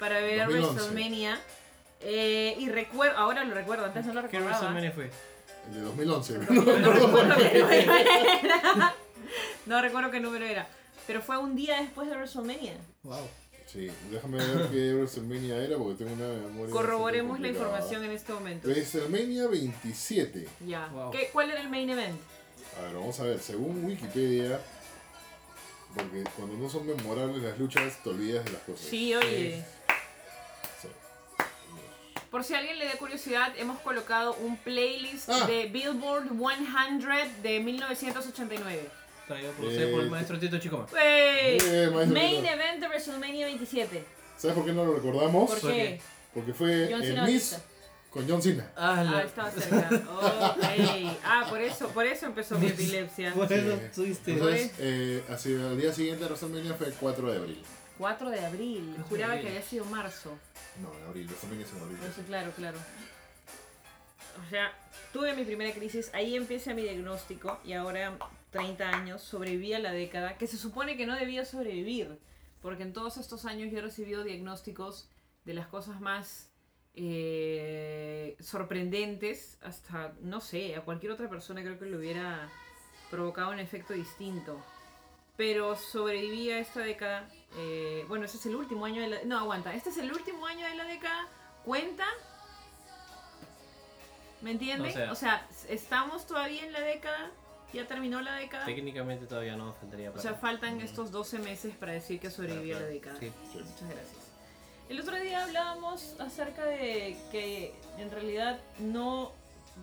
para 0.00 0.20
ver 0.20 0.40
2011. 0.46 0.74
WrestleMania. 0.74 1.40
Eh, 2.02 2.56
y 2.58 2.68
recuerdo, 2.68 3.16
ahora 3.18 3.44
lo 3.44 3.54
recuerdo, 3.54 3.84
antes 3.84 4.06
no 4.06 4.14
lo 4.14 4.22
¿Qué 4.28 4.38
recordaba. 4.38 4.70
WrestleMania 4.70 4.92
fue? 4.92 5.10
El 5.68 5.74
de 5.74 5.80
2011. 5.82 6.38
No 6.38 6.46
recuerdo 6.92 7.36
qué 7.36 7.58
número 7.60 7.92
era. 8.42 8.94
No 9.66 9.82
recuerdo 9.82 10.10
qué 10.10 10.20
número 10.20 10.46
era. 10.46 10.68
Pero 11.06 11.20
fue 11.22 11.36
un 11.38 11.54
día 11.54 11.80
después 11.82 12.08
de 12.08 12.14
WrestleMania. 12.16 12.74
Wow. 13.02 13.28
sí, 13.66 13.90
déjame 14.10 14.38
ver 14.38 14.68
qué 14.70 14.94
WrestleMania 14.94 15.56
era 15.58 15.76
porque 15.76 16.04
tengo 16.04 16.14
una 16.14 16.28
memoria. 16.46 16.72
Corroboremos 16.72 17.38
la 17.40 17.48
información 17.48 18.04
en 18.04 18.10
este 18.12 18.32
momento. 18.32 18.68
WrestleMania 18.68 19.46
27. 19.48 20.48
Ya. 20.66 20.86
Wow. 20.88 21.10
¿Qué- 21.10 21.30
¿Cuál 21.32 21.50
era 21.50 21.60
el 21.60 21.68
main 21.68 21.90
event? 21.90 22.18
A 22.78 22.82
ver, 22.82 22.94
vamos 22.94 23.18
a 23.20 23.24
ver, 23.24 23.38
según 23.40 23.84
Wikipedia, 23.84 24.60
porque 25.94 26.24
cuando 26.36 26.56
no 26.56 26.68
son 26.70 26.86
memorables 26.86 27.42
las 27.42 27.58
luchas, 27.58 28.02
te 28.02 28.10
olvidas 28.10 28.44
de 28.44 28.52
las 28.52 28.62
cosas. 28.62 28.86
Sí, 28.86 29.14
oye. 29.14 29.56
Sí. 29.56 29.64
Por 32.30 32.44
si 32.44 32.54
a 32.54 32.58
alguien 32.58 32.78
le 32.78 32.84
da 32.86 32.92
curiosidad, 32.92 33.52
hemos 33.58 33.80
colocado 33.80 34.34
un 34.34 34.56
playlist 34.56 35.28
Ah. 35.28 35.46
de 35.46 35.66
Billboard 35.66 36.28
100 36.28 37.42
de 37.42 37.58
1989. 37.60 38.88
Traído 39.26 39.52
por 39.52 39.66
usted 39.66 39.90
por 39.90 40.00
el 40.00 40.06
Eh, 40.06 40.10
maestro 40.10 40.38
Tito 40.38 40.58
Chicoma. 40.58 40.86
¡Wey! 40.92 41.58
Eh, 41.60 41.90
Main 41.92 42.40
Tito. 42.42 42.52
event 42.52 42.80
de 42.80 42.86
WrestleMania 42.88 43.46
27. 43.46 44.04
¿Sabes 44.36 44.56
por 44.56 44.64
qué 44.64 44.72
no 44.72 44.84
lo 44.84 44.94
recordamos? 44.94 45.50
¿Por 45.50 45.60
¿Por 45.60 45.70
qué? 45.72 46.00
Porque 46.32 46.54
fue 46.54 46.88
John 46.90 47.02
el 47.02 47.22
Miss 47.22 47.58
con 48.10 48.28
John 48.28 48.40
Cena. 48.40 48.70
Ah, 48.76 48.96
Ah, 48.98 49.04
la... 49.04 49.22
estaba 49.22 49.50
cerca. 49.50 49.88
Ok. 49.92 50.64
Ah, 51.24 51.46
por 51.48 51.60
eso, 51.60 51.88
por 51.88 52.06
eso 52.06 52.26
empezó 52.26 52.58
mi 52.58 52.66
epilepsia. 52.68 53.34
Por 53.34 53.52
eso 53.52 53.76
Sí. 53.76 53.82
tuviste. 53.94 54.32
Entonces, 54.32 54.72
eh, 54.78 55.22
hacia 55.28 55.50
el 55.52 55.80
día 55.80 55.92
siguiente 55.92 56.20
de 56.22 56.26
WrestleMania 56.30 56.74
fue 56.74 56.86
el 56.88 56.94
4 56.94 57.30
de 57.32 57.38
abril. 57.38 57.62
4 58.00 58.30
de 58.30 58.46
abril. 58.46 58.84
4 58.96 59.02
de 59.02 59.08
Juraba 59.08 59.32
abril. 59.34 59.44
que 59.44 59.56
había 59.56 59.68
sido 59.68 59.84
marzo. 59.84 60.38
No, 60.80 60.92
en 60.98 61.04
abril, 61.04 61.26
WrestleMania 61.26 61.66
es 61.66 61.72
en 61.72 61.80
abril. 61.82 61.98
Eso, 62.08 62.22
claro, 62.22 62.50
claro. 62.56 62.78
O 64.46 64.48
sea, 64.48 64.72
tuve 65.12 65.34
mi 65.34 65.44
primera 65.44 65.72
crisis, 65.74 66.10
ahí 66.14 66.34
empieza 66.34 66.72
mi 66.72 66.82
diagnóstico 66.82 67.60
y 67.62 67.74
ahora 67.74 68.16
30 68.52 68.88
años, 68.88 69.20
sobreviví 69.20 69.74
a 69.74 69.78
la 69.78 69.92
década, 69.92 70.38
que 70.38 70.46
se 70.46 70.56
supone 70.56 70.96
que 70.96 71.04
no 71.06 71.14
debía 71.14 71.44
sobrevivir, 71.44 72.18
porque 72.62 72.84
en 72.84 72.94
todos 72.94 73.18
estos 73.18 73.44
años 73.44 73.70
yo 73.70 73.78
he 73.78 73.82
recibido 73.82 74.24
diagnósticos 74.24 75.10
de 75.44 75.54
las 75.54 75.66
cosas 75.66 76.00
más 76.00 76.50
eh, 76.94 78.36
sorprendentes, 78.40 79.58
hasta, 79.60 80.14
no 80.22 80.40
sé, 80.40 80.74
a 80.74 80.80
cualquier 80.80 81.12
otra 81.12 81.28
persona 81.28 81.62
creo 81.62 81.78
que 81.78 81.84
le 81.84 81.98
hubiera 81.98 82.48
provocado 83.10 83.50
un 83.50 83.58
efecto 83.58 83.92
distinto. 83.92 84.58
Pero 85.40 85.74
sobreviví 85.74 86.50
a 86.50 86.58
esta 86.58 86.80
década. 86.80 87.26
eh, 87.56 88.04
bueno, 88.08 88.26
este 88.26 88.36
es 88.36 88.44
el 88.44 88.54
último 88.56 88.84
año 88.84 89.00
de 89.00 89.08
la... 89.08 89.22
No, 89.24 89.38
aguanta. 89.38 89.72
Este 89.74 89.88
es 89.88 89.96
el 89.96 90.12
último 90.12 90.44
año 90.46 90.66
de 90.68 90.74
la 90.74 90.84
década. 90.84 91.26
¿Cuenta? 91.64 92.04
¿Me 94.42 94.50
entiendes? 94.50 94.94
O 94.94 94.98
sea- 94.98 95.12
o 95.12 95.14
sea, 95.14 95.48
estamos 95.70 96.26
todavía 96.26 96.62
en 96.66 96.72
la 96.74 96.80
década. 96.80 97.30
Ya 97.72 97.86
terminó 97.86 98.20
la 98.20 98.34
década. 98.34 98.66
Técnicamente 98.66 99.24
todavía 99.26 99.56
no 99.56 99.72
faltaría 99.80 100.10
O 100.10 100.12
para. 100.12 100.22
sea, 100.22 100.34
faltan 100.34 100.78
estos 100.82 101.10
12 101.10 101.38
meses 101.38 101.74
para 101.74 101.92
decir 101.92 102.20
que 102.20 102.30
sobreviví 102.30 102.72
a 102.72 102.80
la 102.80 102.86
década. 102.86 103.16
Sí. 103.18 103.32
Sí. 103.50 103.58
Muchas 103.60 103.88
gracias. 103.88 104.18
El 104.90 105.00
otro 105.00 105.16
día 105.20 105.44
hablábamos 105.44 106.16
acerca 106.20 106.66
de 106.66 107.16
que 107.32 107.74
en 107.96 108.10
realidad 108.10 108.60
no 108.78 109.32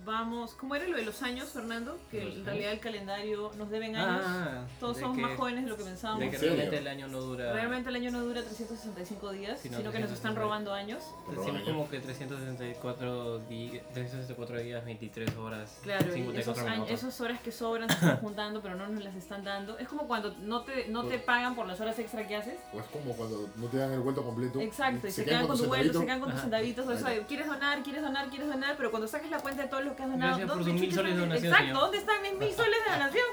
vamos... 0.06 0.54
¿Cómo 0.56 0.76
era 0.76 0.88
lo 0.88 0.98
de 0.98 1.04
los 1.06 1.22
años, 1.24 1.50
Fernando? 1.50 1.98
Que 2.12 2.24
¿Los 2.24 2.36
en 2.36 2.46
realidad 2.46 2.72
el 2.72 2.80
calendario 2.80 3.52
nos 3.58 3.70
deben 3.70 3.96
años. 3.96 4.24
Ah, 4.26 4.66
Todos 4.80 4.96
de 4.98 5.02
somos 5.04 5.18
que- 5.18 5.24
más 5.24 5.38
jóvenes 5.38 5.64
de 5.64 5.70
lo 5.70 5.78
que 5.78 5.84
pensábamos. 5.84 6.20
De 6.22 6.30
que 6.32 6.38
realmente 6.38 6.78
el 6.78 6.88
año 6.88 7.08
no 7.08 7.20
dura. 7.22 7.54
Realmente 7.54 7.90
el 7.90 7.96
año 7.96 8.12
no 8.12 8.22
dura 8.24 8.42
365 8.42 9.32
días, 9.32 9.60
Sino 9.60 9.78
sino 9.78 9.92
que 9.92 10.00
nos 10.00 10.12
están 10.12 10.34
360. 10.34 10.42
robando 10.42 10.74
años. 10.74 11.04
Decimos 11.30 11.62
como 11.64 11.90
que 11.90 12.00
364, 12.00 13.40
di- 13.50 13.80
364 13.94 14.60
días, 14.60 14.86
23 14.86 15.36
horas, 15.38 15.78
Claro, 15.84 16.08
y 16.10 16.14
54 16.14 16.52
esos 16.54 16.58
años, 16.64 16.86
minutos. 16.88 17.00
esas 17.04 17.22
horas 17.22 17.40
que 17.42 17.52
sobran 17.52 17.88
se 17.90 17.96
están 17.96 18.18
juntando, 18.22 18.62
pero 18.62 18.76
no 18.76 18.88
nos 18.88 19.04
las 19.04 19.16
están 19.16 19.44
dando. 19.44 19.78
Es 19.78 19.88
como 19.88 20.08
cuando 20.08 20.34
no 20.40 20.62
te, 20.62 20.88
no 20.88 21.04
te 21.06 21.20
pagan 21.20 21.56
por 21.56 21.68
las 21.68 21.80
horas 21.82 21.98
extra 22.00 22.28
que 22.28 22.36
haces. 22.36 22.56
O 22.74 22.80
es 22.80 22.86
como 22.88 23.14
cuando 23.16 23.50
no 23.56 23.68
te 23.68 23.78
dan 23.78 23.92
el 23.94 24.00
vuelto 24.02 24.24
completo. 24.24 24.60
Exacto, 24.62 25.08
y 25.08 25.12
se, 25.12 25.26
quedan 25.26 25.48
con 25.48 25.56
tu 25.56 25.64
tus 25.64 25.68
vuelo, 25.68 25.94
se 26.00 26.06
quedan 26.06 26.20
con 26.20 26.30
tus 26.30 26.36
Ajá. 26.40 26.42
centavitos. 26.44 26.88
o 26.88 26.92
eso 26.92 27.08
Ahí 27.08 27.18
de, 27.20 27.26
quieres 27.26 27.48
donar, 27.48 27.84
quieres 27.84 28.02
donar, 28.02 28.30
quieres 28.30 28.48
donar, 28.48 28.76
pero 28.78 28.90
cuando 28.92 29.08
saques 29.08 29.30
la 29.30 29.40
cuenta 29.40 29.64
de 29.64 29.70
todo 29.70 29.82
lo 29.88 29.96
que 29.96 30.04
has 30.04 30.10
donado, 30.10 30.38
Gracias 30.38 30.48
por 30.48 30.58
¿dónde 30.58 30.72
sus 30.72 30.82
mil 30.82 30.94
soles 30.94 31.14
de 31.16 31.20
donación, 31.22 31.46
Exacto, 31.46 31.66
señor. 31.68 31.82
¿dónde 31.82 31.98
están 31.98 32.22
mis 32.22 32.34
mil 32.34 32.54
soles 32.56 32.80
de 32.86 32.92
donación? 32.92 33.26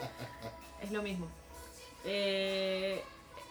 Es 0.83 0.91
lo 0.91 1.03
mismo. 1.03 1.29
Eh, 2.05 3.03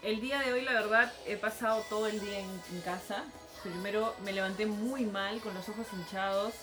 El 0.04 0.20
día 0.20 0.40
de 0.42 0.52
hoy, 0.54 0.62
la 0.62 0.74
verdad, 0.74 1.12
he 1.26 1.38
pasado 1.38 1.84
todo 1.90 2.08
el 2.08 2.20
día 2.20 2.40
en, 2.40 2.50
en 2.74 2.82
casa. 2.82 3.24
Primero 3.64 4.14
me 4.26 4.34
levanté 4.34 4.66
muy 4.66 5.06
mal, 5.06 5.40
con 5.40 5.54
los 5.54 5.68
ojos 5.70 5.88
hinchados. 5.94 6.54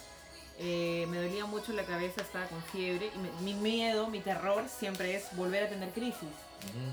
eh, 0.59 1.07
me 1.09 1.17
dolía 1.23 1.47
mucho 1.47 1.73
la 1.73 1.85
cabeza, 1.85 2.21
estaba 2.21 2.45
con 2.47 2.63
fiebre. 2.65 3.11
Y 3.15 3.19
me- 3.19 3.33
mi 3.41 3.55
miedo, 3.55 4.09
mi 4.09 4.21
terror 4.21 4.65
siempre 4.69 5.15
es 5.17 5.35
volver 5.37 5.65
a 5.65 5.69
tener 5.71 5.89
crisis. 5.91 6.29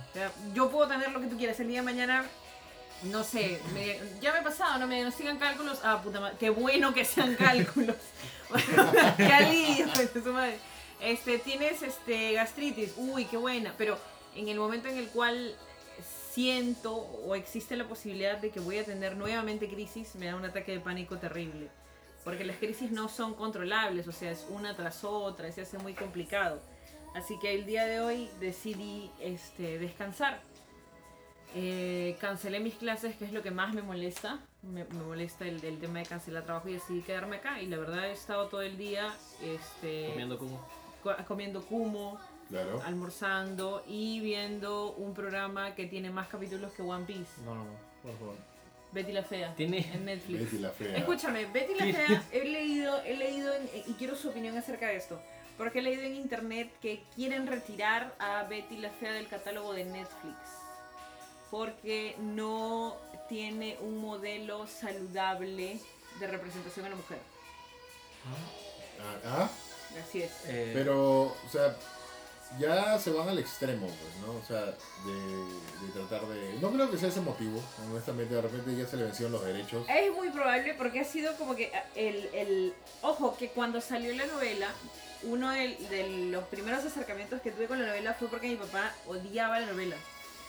O 0.10 0.14
sea, 0.14 0.32
yo 0.54 0.70
puedo 0.72 0.88
tener 0.88 1.12
lo 1.12 1.20
que 1.20 1.28
tú 1.28 1.38
quieras. 1.38 1.60
El 1.60 1.68
día 1.68 1.80
de 1.82 1.86
mañana, 1.86 2.24
no 3.04 3.26
sé, 3.26 3.60
me- 3.74 4.00
ya 4.22 4.32
me 4.32 4.38
ha 4.40 4.44
pasado, 4.44 4.80
no 4.80 4.88
me 4.88 4.96
diagnostican 4.96 5.38
cálculos. 5.38 5.80
Ah, 5.84 6.02
puta 6.02 6.22
madre, 6.22 6.38
qué 6.40 6.50
bueno 6.50 6.94
que 6.94 7.04
sean 7.04 7.36
cálculos. 7.40 7.98
qué 9.18 9.26
alivio, 9.26 9.88
su 10.24 10.34
madre. 10.34 10.58
Este, 11.02 11.40
tienes 11.40 11.82
este, 11.82 12.34
gastritis, 12.34 12.94
uy, 12.98 13.26
qué 13.26 13.38
buena. 13.38 13.74
Pero 13.78 13.98
en 14.36 14.48
el 14.48 14.58
momento 14.58 14.88
en 14.88 14.98
el 14.98 15.08
cual 15.10 15.56
siento 16.32 16.94
o 16.94 17.36
existe 17.36 17.76
la 17.76 17.88
posibilidad 17.88 18.38
de 18.38 18.52
que 18.52 18.60
voy 18.60 18.78
a 18.78 18.86
tener 18.86 19.18
nuevamente 19.18 19.68
crisis, 19.68 20.16
me 20.16 20.28
da 20.28 20.36
un 20.36 20.46
ataque 20.46 20.72
de 20.72 20.80
pánico 20.80 21.18
terrible. 21.18 21.70
Porque 22.24 22.44
las 22.44 22.58
crisis 22.58 22.92
no 22.92 23.10
son 23.10 23.34
controlables, 23.34 24.08
o 24.08 24.12
sea, 24.12 24.32
es 24.32 24.46
una 24.50 24.76
tras 24.76 25.04
otra, 25.04 25.52
se 25.52 25.62
hace 25.62 25.78
muy 25.78 25.94
complicado. 25.94 26.62
Así 27.16 27.40
que 27.40 27.56
el 27.56 27.66
día 27.66 27.86
de 27.86 28.02
hoy 28.02 28.30
decidí 28.40 29.10
este, 29.20 29.80
descansar. 29.80 30.40
Eh, 31.56 32.16
cancelé 32.20 32.60
mis 32.60 32.76
clases, 32.76 33.16
que 33.16 33.26
es 33.26 33.32
lo 33.34 33.42
que 33.42 33.52
más 33.52 33.74
me 33.74 33.82
molesta. 33.82 34.40
Me, 34.62 34.84
me 34.86 35.04
molesta 35.04 35.46
el, 35.48 35.64
el 35.64 35.80
tema 35.80 36.00
de 36.00 36.06
cancelar 36.06 36.44
trabajo 36.44 36.70
y 36.70 36.74
decidí 36.74 37.02
quedarme 37.02 37.38
acá. 37.38 37.62
Y 37.62 37.68
la 37.68 37.78
verdad 37.78 38.08
he 38.08 38.12
estado 38.12 38.48
todo 38.48 38.62
el 38.62 38.78
día 38.78 39.14
este, 39.44 40.08
Comiendo 40.10 40.38
como. 40.38 40.68
co- 41.04 41.16
comiendo 41.28 41.62
kumo, 41.66 42.20
Claro. 42.50 42.82
almorzando 42.86 43.84
y 43.88 44.20
viendo 44.22 44.94
un 44.94 45.14
programa 45.14 45.76
que 45.76 45.86
tiene 45.86 46.10
más 46.10 46.28
capítulos 46.28 46.72
que 46.74 46.82
One 46.82 47.06
Piece. 47.06 47.42
No, 47.44 47.56
no, 47.56 47.64
no, 47.66 47.72
por 48.04 48.18
favor. 48.18 48.36
Betty 48.94 49.12
la 49.12 49.24
Fea. 49.24 49.54
Tiene- 49.56 49.80
En 49.94 50.06
Netflix. 50.06 50.40
Betty 50.46 50.58
la 50.60 50.70
fea. 50.70 50.98
Escúchame, 50.98 51.46
Betty 51.48 51.74
la 51.76 51.86
Fea, 51.86 52.24
he 52.32 52.46
leído, 52.46 53.02
he 53.04 53.18
leído 53.18 53.54
en- 53.54 53.70
y 53.88 53.94
quiero 53.94 54.16
su 54.16 54.30
opinión 54.30 54.58
acerca 54.58 54.88
de 54.88 54.96
esto. 54.96 55.20
Porque 55.58 55.80
he 55.80 55.82
leído 55.82 56.04
en 56.04 56.16
internet 56.16 56.72
que 56.82 57.04
quieren 57.16 57.48
retirar 57.48 58.16
a 58.20 58.44
Betty 58.44 58.78
la 58.78 58.92
Fea 58.92 59.12
del 59.12 59.28
catálogo 59.28 59.74
de 59.74 59.84
Netflix. 59.86 60.36
Porque 61.52 62.16
no 62.20 62.98
tiene 63.30 63.78
un 63.82 63.98
modelo 64.00 64.68
saludable 64.68 65.80
de 66.20 66.28
representación 66.28 66.86
a 66.86 66.90
la 66.90 66.96
mujer. 66.96 67.20
Ah, 69.00 69.20
ah, 69.26 69.50
Así 70.04 70.22
es. 70.22 70.32
Eh, 70.46 70.72
pero, 70.74 71.24
o 71.24 71.50
sea, 71.52 71.76
ya 72.60 72.98
se 73.00 73.12
van 73.12 73.30
al 73.30 73.40
extremo, 73.40 73.88
pues, 73.88 74.16
¿no? 74.26 74.34
O 74.34 74.44
sea, 74.46 74.62
de, 74.66 75.86
de 75.86 75.92
tratar 75.94 76.28
de... 76.28 76.60
No 76.60 76.72
creo 76.72 76.90
que 76.90 76.98
sea 76.98 77.10
ese 77.10 77.22
motivo, 77.22 77.62
honestamente, 77.90 78.36
de 78.36 78.42
repente 78.42 78.76
ya 78.76 78.88
se 78.88 78.98
le 78.98 79.04
vencieron 79.04 79.32
los 79.34 79.46
derechos. 79.46 79.86
Es 79.90 80.14
muy 80.14 80.30
probable 80.30 80.74
porque 80.74 81.00
ha 81.00 81.06
sido 81.06 81.36
como 81.36 81.56
que 81.56 81.72
el, 81.96 82.30
el... 82.34 82.74
Ojo, 83.02 83.38
que 83.38 83.50
cuando 83.50 83.82
salió 83.82 84.14
la 84.14 84.26
novela, 84.26 84.70
uno 85.24 85.52
de, 85.52 85.78
de 85.90 86.10
los 86.32 86.44
primeros 86.46 86.84
acercamientos 86.86 87.42
que 87.42 87.52
tuve 87.52 87.68
con 87.68 87.80
la 87.80 87.88
novela 87.88 88.14
fue 88.14 88.28
porque 88.28 88.48
mi 88.48 88.56
papá 88.56 88.94
odiaba 89.08 89.60
la 89.60 89.68
novela. 89.68 89.96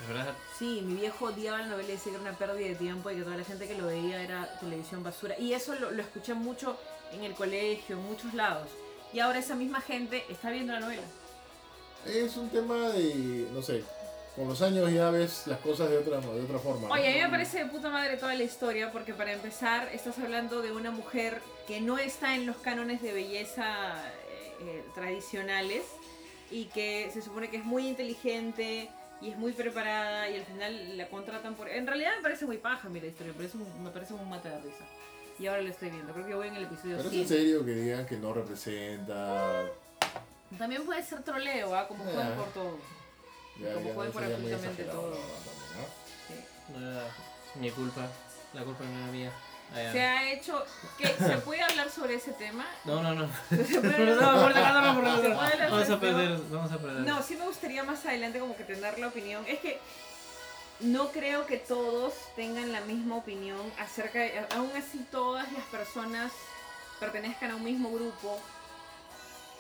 Es 0.01 0.09
verdad, 0.09 0.35
Sí, 0.59 0.83
mi 0.85 0.95
viejo 0.95 1.27
odiaba 1.27 1.59
la 1.59 1.67
novela 1.67 1.89
y 1.89 1.93
decía 1.93 2.13
que 2.13 2.19
era 2.19 2.31
una 2.31 2.39
pérdida 2.39 2.69
de 2.69 2.75
tiempo 2.75 3.11
y 3.11 3.17
que 3.17 3.23
toda 3.23 3.37
la 3.37 3.45
gente 3.45 3.67
que 3.67 3.77
lo 3.77 3.87
veía 3.87 4.23
era 4.23 4.59
televisión 4.61 5.03
basura. 5.03 5.39
Y 5.39 5.53
eso 5.53 5.75
lo, 5.75 5.91
lo 5.91 6.03
escuché 6.03 6.35
mucho 6.35 6.77
en 7.13 7.25
el 7.25 7.35
colegio, 7.35 7.97
en 7.97 8.05
muchos 8.05 8.35
lados. 8.35 8.69
Y 9.13 9.21
ahora 9.21 9.39
esa 9.39 9.55
misma 9.55 9.81
gente 9.81 10.25
está 10.29 10.51
viendo 10.51 10.73
la 10.73 10.81
novela. 10.81 11.03
Es 12.07 12.37
un 12.37 12.49
tema 12.51 12.91
de, 12.91 13.49
no 13.53 13.63
sé, 13.63 13.83
con 14.39 14.49
los 14.49 14.63
años 14.63 14.91
ya 14.93 15.11
ves 15.11 15.47
las 15.47 15.59
cosas 15.59 15.91
de 15.91 15.99
otra, 15.99 16.21
de 16.21 16.41
otra 16.43 16.59
forma. 16.59 16.87
¿no? 16.89 16.95
Oye, 16.95 17.09
a 17.09 17.15
mí 17.15 17.21
me 17.23 17.29
parece 17.29 17.65
de 17.65 17.67
puta 17.67 17.91
madre 17.91 18.17
toda 18.17 18.35
la 18.35 18.45
historia 18.45 18.93
porque 18.93 19.13
para 19.13 19.33
empezar 19.33 19.89
estás 19.93 20.19
hablando 20.19 20.63
de 20.63 20.71
una 20.71 20.93
mujer 20.93 21.41
que 21.67 21.81
no 21.81 21.99
está 21.99 22.37
en 22.37 22.47
los 22.47 22.57
cánones 22.59 23.03
de 23.03 23.13
belleza 23.13 23.97
eh, 24.31 24.55
eh, 24.61 24.85
tradicionales 24.95 25.83
y 26.51 26.67
que 26.67 27.11
se 27.13 27.21
supone 27.21 27.51
que 27.51 27.57
es 27.57 27.65
muy 27.65 27.89
inteligente 27.89 28.91
y 29.21 29.31
es 29.31 29.37
muy 29.37 29.53
preparada 29.53 30.29
y 30.29 30.37
al 30.37 30.45
final 30.45 30.97
la 30.97 31.09
contratan 31.09 31.55
por... 31.55 31.69
En 31.69 31.87
realidad 31.87 32.13
me 32.17 32.23
parece 32.23 32.47
muy 32.47 32.59
paja 32.59 32.89
mira 32.89 33.05
la 33.07 33.11
historia, 33.11 33.33
me 33.33 33.39
parece 33.39 33.57
un, 33.57 33.85
me 33.85 33.91
parece 33.91 34.15
un 34.15 34.29
mate 34.29 34.49
de 34.49 34.61
risa. 34.61 34.85
Y 35.39 35.47
ahora 35.47 35.63
lo 35.63 35.69
estoy 35.71 35.91
viendo, 35.91 36.13
creo 36.13 36.27
que 36.27 36.35
voy 36.35 36.49
en 36.49 36.57
el 36.57 36.65
episodio 36.65 36.97
Pero 36.97 37.09
es 37.09 37.11
100. 37.11 37.23
en 37.23 37.29
serio 37.29 37.65
que 37.65 37.71
digan 37.73 38.07
que 38.07 38.17
no 38.17 38.33
representa... 38.33 39.67
También 40.57 40.85
puede 40.85 41.03
ser 41.03 41.23
troleo, 41.23 41.75
¿ah? 41.75 41.87
Como 41.87 42.05
juegan 42.05 42.35
por 42.37 42.47
todo. 42.53 42.79
Ya, 43.61 43.75
Como 43.75 43.89
ya 43.89 43.95
juegan 43.95 44.13
por 44.13 44.25
absolutamente 44.25 44.85
todo. 44.85 45.11
también, 45.13 45.27
¿no? 46.73 46.81
no 46.81 46.91
era 46.91 47.05
mi 47.61 47.71
culpa. 47.71 48.07
La 48.55 48.63
culpa 48.65 48.85
no 48.85 48.99
era 48.99 49.13
mía. 49.13 49.33
Ah. 49.73 49.93
Se 49.93 50.01
ha 50.01 50.33
hecho... 50.33 50.65
¿Qué? 50.97 51.07
¿Se 51.09 51.39
puede 51.39 51.63
hablar 51.63 51.91
sobre 51.91 52.15
ese 52.15 52.33
tema? 52.33 52.67
No, 52.85 53.03
no, 53.03 53.15
no. 53.15 53.29
¿Se 53.51 53.81
puede 53.81 54.07
No, 54.17 54.31
hablar 54.31 54.43
por 54.43 54.55
la 54.55 54.63
cara, 54.63 54.95
por 54.95 55.05
la 55.05 55.17
¿Se 55.17 55.23
cara. 55.23 55.35
puede 55.37 55.53
hablar 55.53 55.71
Vamos 55.71 55.91
a 55.91 56.01
perder, 56.01 56.39
vamos 56.51 56.73
a 56.73 56.79
perder. 56.79 57.01
No, 57.03 57.23
sí 57.23 57.37
me 57.37 57.45
gustaría 57.45 57.85
más 57.85 58.05
adelante 58.07 58.39
como 58.39 58.57
que 58.57 58.65
tener 58.65 58.99
la 58.99 59.09
opinión. 59.09 59.45
Es 59.47 59.59
que 59.61 59.79
no 60.81 61.09
creo 61.09 61.45
que 61.47 61.59
todos 61.59 62.15
tengan 62.37 62.73
la 62.73 62.81
misma 62.83 63.17
opinión 63.17 63.61
acerca 63.79 64.21
de... 64.21 64.47
Aún 64.57 64.71
así 64.77 65.05
todas 65.11 65.51
las 65.53 65.65
personas 65.65 66.33
pertenezcan 67.01 67.51
a 67.51 67.57
un 67.57 67.65
mismo 67.65 67.91
grupo. 67.91 68.41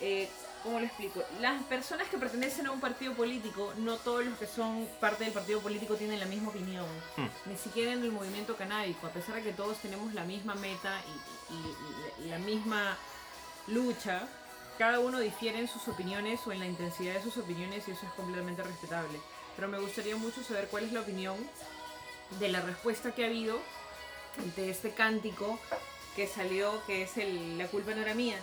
Eh, 0.01 0.29
¿Cómo 0.63 0.81
lo 0.81 0.87
explico? 0.87 1.23
Las 1.41 1.63
personas 1.65 2.09
que 2.09 2.19
pertenecen 2.19 2.67
a 2.67 2.73
un 2.73 2.81
partido 2.81 3.15
político, 3.15 3.73
no 3.79 3.97
todos 3.97 4.25
los 4.25 4.39
que 4.39 4.47
son 4.47 4.89
parte 5.01 5.25
del 5.25 5.33
partido 5.33 5.61
político 5.61 5.95
tienen 5.95 6.19
la 6.19 6.27
misma 6.27 6.49
opinión. 6.51 6.87
Hmm. 7.17 7.27
Ni 7.47 7.57
siquiera 7.57 7.93
en 7.93 8.03
el 8.03 8.11
movimiento 8.13 8.57
canábico, 8.57 9.07
a 9.07 9.11
pesar 9.11 9.37
de 9.37 9.43
que 9.43 9.53
todos 9.53 9.79
tenemos 9.79 10.13
la 10.15 10.25
misma 10.25 10.55
meta 10.57 11.01
y, 11.51 11.55
y- 11.55 12.27
y 12.27 12.31
la 12.31 12.39
misma 12.39 12.97
lucha, 13.69 14.27
cada 14.79 14.99
uno 15.01 15.21
difiere 15.21 15.59
en 15.61 15.69
sus 15.69 15.87
opiniones 15.89 16.41
o 16.47 16.53
en 16.53 16.59
la 16.59 16.67
intensidad 16.67 17.15
de 17.15 17.23
sus 17.23 17.37
opiniones 17.37 17.87
y 17.87 17.93
eso 17.93 18.07
es 18.07 18.13
completamente 18.13 18.63
respetable. 18.63 19.21
Pero 19.57 19.69
me 19.69 19.79
gustaría 19.79 20.17
mucho 20.17 20.43
saber 20.43 20.69
cuál 20.69 20.85
es 20.85 20.93
la 20.93 21.01
opinión 21.01 21.37
de 22.41 22.49
la 22.49 22.61
respuesta 22.61 23.13
que 23.15 23.25
ha 23.25 23.29
habido 23.29 23.59
ante 24.39 24.71
este 24.71 24.93
cántico 24.93 25.59
que 26.15 26.27
salió, 26.27 26.85
que 26.87 27.03
es 27.03 27.17
el 27.17 27.59
La 27.59 27.67
culpa 27.69 27.93
no 27.95 28.03
era 28.03 28.15
mía. 28.15 28.39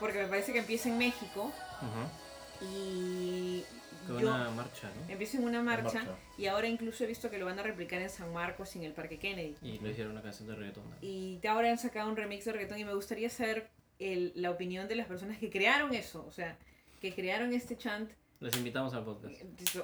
Porque 0.00 0.18
me 0.22 0.26
parece 0.28 0.52
que 0.52 0.58
empieza 0.58 0.88
en 0.88 0.98
México 0.98 1.52
Ujú. 1.80 2.66
y 2.72 3.64
Con 4.06 4.18
yo 4.20 4.28
una 4.34 4.50
marcha, 4.50 4.90
¿no? 4.94 5.12
empiezo 5.12 5.36
en 5.38 5.44
una 5.44 5.62
marcha, 5.62 5.98
marcha. 6.00 6.14
y 6.36 6.46
ahora 6.46 6.66
incluso 6.66 7.04
he 7.04 7.06
visto 7.06 7.30
que 7.30 7.38
lo 7.38 7.46
van 7.46 7.58
a 7.58 7.62
replicar 7.62 8.00
en 8.02 8.10
San 8.10 8.32
Marcos 8.32 8.74
y 8.76 8.80
en 8.80 8.84
el 8.86 8.92
Parque 8.92 9.18
Kennedy. 9.18 9.56
Y 9.62 9.78
lo 9.78 9.88
hicieron 9.90 10.12
una 10.12 10.22
canción 10.22 10.48
de 10.48 10.54
reggaetón. 10.56 10.84
¿no? 10.90 10.96
Y 11.00 11.40
ahora 11.46 11.70
han 11.70 11.78
sacado 11.78 12.08
un 12.08 12.16
remix 12.16 12.44
de 12.44 12.52
reggaetón 12.52 12.78
y 12.78 12.84
me 12.84 12.94
gustaría 12.94 13.30
saber 13.30 13.68
el- 13.98 14.32
la 14.34 14.50
opinión 14.50 14.88
de 14.88 14.96
las 14.96 15.06
personas 15.06 15.38
que 15.38 15.50
crearon 15.50 15.94
eso, 15.94 16.24
o 16.26 16.32
sea, 16.32 16.56
que 17.00 17.14
crearon 17.14 17.52
este 17.52 17.76
chant. 17.78 18.10
Les 18.40 18.54
invitamos 18.56 18.92
al 18.94 19.04
podcast. 19.04 19.34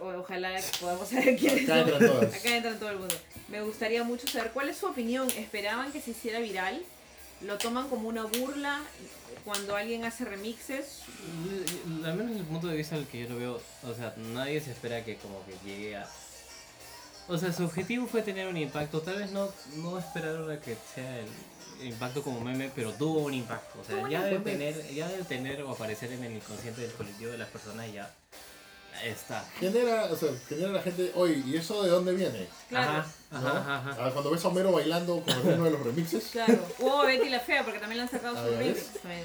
O- 0.00 0.18
ojalá 0.18 0.60
podamos 0.80 1.08
saber 1.08 1.36
quiénes 1.38 1.64
Acá 1.70 1.80
entran 1.80 1.98
todas. 2.00 2.34
Acá 2.34 2.56
entra 2.56 2.74
todo 2.78 2.90
el 2.90 2.98
mundo. 2.98 3.14
Me 3.48 3.62
gustaría 3.62 4.02
mucho 4.04 4.26
saber 4.26 4.50
cuál 4.50 4.68
es 4.68 4.76
su 4.76 4.86
opinión. 4.86 5.28
¿Esperaban 5.30 5.92
que 5.92 6.00
se 6.00 6.10
hiciera 6.10 6.40
viral? 6.40 6.82
¿Lo 7.42 7.56
toman 7.56 7.88
como 7.88 8.08
una 8.08 8.24
burla 8.24 8.82
cuando 9.44 9.76
alguien 9.76 10.04
hace 10.04 10.24
remixes? 10.24 11.02
Al 12.04 12.14
menos 12.14 12.28
desde 12.28 12.40
el 12.40 12.46
punto 12.46 12.66
de 12.68 12.76
vista 12.76 12.96
del 12.96 13.06
que 13.06 13.22
yo 13.22 13.28
lo 13.28 13.36
veo, 13.36 13.62
o 13.82 13.94
sea, 13.94 14.14
nadie 14.16 14.60
se 14.60 14.72
espera 14.72 15.04
que 15.04 15.16
como 15.16 15.44
que 15.44 15.54
llegue 15.64 15.96
a... 15.96 16.08
O 17.28 17.38
sea, 17.38 17.52
su 17.52 17.64
objetivo 17.64 18.06
fue 18.06 18.22
tener 18.22 18.48
un 18.48 18.56
impacto, 18.56 19.02
tal 19.02 19.18
vez 19.18 19.30
no, 19.30 19.48
no 19.76 19.98
esperaron 19.98 20.50
a 20.50 20.60
que 20.60 20.76
sea 20.94 21.20
el 21.80 21.86
impacto 21.86 22.22
como 22.22 22.40
meme, 22.40 22.70
pero 22.74 22.92
tuvo 22.92 23.20
un 23.20 23.34
impacto. 23.34 23.80
O 23.80 23.84
sea, 23.84 24.08
ya 24.08 24.24
debe 24.24 24.40
tener, 24.40 24.94
ya 24.94 25.08
debe 25.08 25.24
tener 25.24 25.62
o 25.62 25.70
aparecer 25.70 26.12
en 26.12 26.24
el 26.24 26.32
inconsciente 26.34 26.80
del 26.80 26.92
colectivo 26.92 27.30
de 27.30 27.38
las 27.38 27.48
personas 27.48 27.92
ya 27.92 28.12
está. 29.04 29.44
Genera, 29.58 30.04
o 30.04 30.16
sea, 30.16 30.30
genera 30.48 30.72
la 30.72 30.82
gente, 30.82 31.12
oye, 31.14 31.42
¿y 31.46 31.56
eso 31.56 31.82
de 31.82 31.90
dónde 31.90 32.12
viene? 32.14 32.48
Claro. 32.68 32.90
Ajá, 33.00 33.06
ajá, 33.30 33.40
¿No? 33.42 33.48
ajá, 33.48 33.76
ajá. 33.90 33.96
Ah, 34.06 34.10
Cuando 34.12 34.30
ves 34.30 34.44
a 34.44 34.48
Homero 34.48 34.72
bailando 34.72 35.22
con 35.22 35.38
uno 35.54 35.64
de 35.64 35.70
los 35.70 35.82
remixes, 35.84 36.24
Claro. 36.32 36.58
O 36.80 37.06
Betty 37.06 37.28
la 37.28 37.40
Fea, 37.40 37.64
porque 37.64 37.78
también 37.78 37.98
le 37.98 38.02
han 38.04 38.10
sacado 38.10 38.36
su 38.44 38.52
¿ya 38.52 38.58
remix. 38.58 38.86
también. 39.00 39.24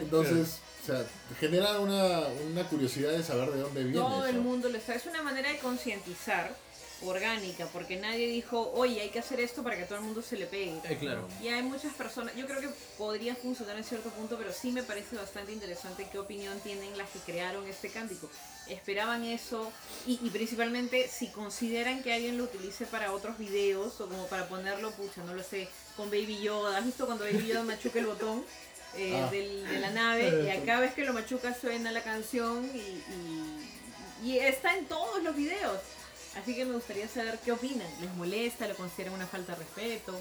Entonces, 0.00 0.58
o 0.82 0.86
sea, 0.86 1.04
genera 1.40 1.78
una, 1.80 2.20
una 2.50 2.64
curiosidad 2.68 3.10
de 3.12 3.22
saber 3.22 3.50
de 3.52 3.60
dónde 3.60 3.84
viene 3.84 3.98
Todo 3.98 4.26
el 4.26 4.34
eso. 4.36 4.42
mundo 4.44 4.68
lo 4.68 4.76
está. 4.76 4.94
Es 4.94 5.06
una 5.06 5.22
manera 5.22 5.50
de 5.50 5.58
concientizar 5.58 6.54
orgánica, 7.04 7.66
porque 7.72 7.96
nadie 7.96 8.26
dijo, 8.28 8.70
oye, 8.74 9.00
hay 9.00 9.10
que 9.10 9.18
hacer 9.18 9.40
esto 9.40 9.62
para 9.62 9.76
que 9.76 9.84
todo 9.84 9.98
el 9.98 10.04
mundo 10.04 10.22
se 10.22 10.36
le 10.36 10.46
pegue. 10.46 10.78
Eh, 10.84 10.96
claro. 10.98 11.26
Y 11.42 11.48
hay 11.48 11.62
muchas 11.62 11.92
personas, 11.94 12.34
yo 12.36 12.46
creo 12.46 12.60
que 12.60 12.68
podría 12.98 13.34
funcionar 13.34 13.76
en 13.76 13.84
cierto 13.84 14.10
punto, 14.10 14.36
pero 14.38 14.52
sí 14.52 14.70
me 14.72 14.82
parece 14.82 15.16
bastante 15.16 15.52
interesante 15.52 16.06
qué 16.10 16.18
opinión 16.18 16.58
tienen 16.60 16.96
las 16.98 17.08
que 17.10 17.18
crearon 17.20 17.66
este 17.66 17.88
cántico. 17.90 18.30
¿Esperaban 18.68 19.24
eso? 19.24 19.72
Y, 20.06 20.20
y 20.22 20.30
principalmente 20.30 21.08
si 21.08 21.28
consideran 21.28 22.02
que 22.02 22.12
alguien 22.12 22.38
lo 22.38 22.44
utilice 22.44 22.86
para 22.86 23.12
otros 23.12 23.36
videos 23.38 24.00
o 24.00 24.08
como 24.08 24.26
para 24.28 24.48
ponerlo, 24.48 24.92
pucha, 24.92 25.22
no 25.24 25.34
lo 25.34 25.42
sé, 25.42 25.68
con 25.96 26.10
Baby 26.10 26.40
Yoda. 26.42 26.78
¿Has 26.78 26.84
visto 26.84 27.06
cuando 27.06 27.24
Baby 27.24 27.48
Yoda 27.48 27.64
machuca 27.64 27.98
el 27.98 28.06
botón 28.06 28.44
eh, 28.96 29.20
Ah. 29.20 29.30
del- 29.30 29.66
de 29.68 29.78
la 29.80 29.90
nave? 29.90 30.44
Y 30.44 30.50
a 30.50 30.64
cada 30.64 30.80
vez 30.80 30.94
que 30.94 31.04
lo 31.04 31.12
machuca 31.12 31.52
suena 31.58 31.90
la 31.90 32.02
canción 32.02 32.64
y, 32.74 32.78
y- 32.78 34.30
y 34.30 34.38
está 34.38 34.76
en 34.76 34.86
todos 34.86 35.20
los 35.24 35.34
videos. 35.34 35.78
Así 36.40 36.54
que 36.54 36.64
me 36.64 36.74
gustaría 36.74 37.08
saber 37.08 37.38
qué 37.44 37.52
opinan. 37.52 37.88
¿Les 38.00 38.12
molesta? 38.14 38.66
¿Lo 38.66 38.74
consideran 38.74 39.14
una 39.14 39.26
falta 39.26 39.52
de 39.52 39.58
respeto? 39.58 40.18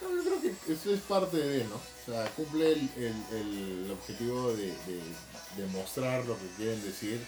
No, 0.00 0.16
yo 0.16 0.22
creo 0.24 0.40
que 0.42 0.72
eso 0.72 0.92
es 0.92 1.00
parte 1.02 1.36
de, 1.36 1.64
¿no? 1.64 1.76
O 1.76 2.10
sea, 2.12 2.24
cumple 2.30 2.72
el, 2.72 2.88
el- 2.96 3.36
el 3.84 3.90
objetivo 3.92 4.52
de, 4.52 4.66
de- 4.66 5.56
de 5.56 5.66
mostrar 5.68 6.24
lo 6.24 6.36
que 6.38 6.46
quieren 6.56 6.82
decir, 6.82 7.20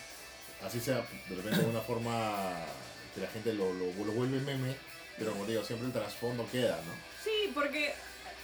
así 0.65 0.81
sea 0.81 1.07
de 1.29 1.37
repente 1.37 1.61
de 1.61 1.67
una 1.67 1.83
forma 1.83 2.53
que 3.15 3.21
la 3.21 3.29
gente 3.29 3.53
lo, 3.53 3.73
lo, 3.75 3.87
lo 4.05 4.13
vuelve 4.13 4.41
meme, 4.41 4.75
pero 5.19 5.33
como 5.33 5.47
digo, 5.47 5.63
siempre 5.63 5.87
el 5.87 5.93
trasfondo 5.93 6.49
queda, 6.51 6.77
¿no? 6.87 6.93
Sí, 7.23 7.53
porque 7.55 7.93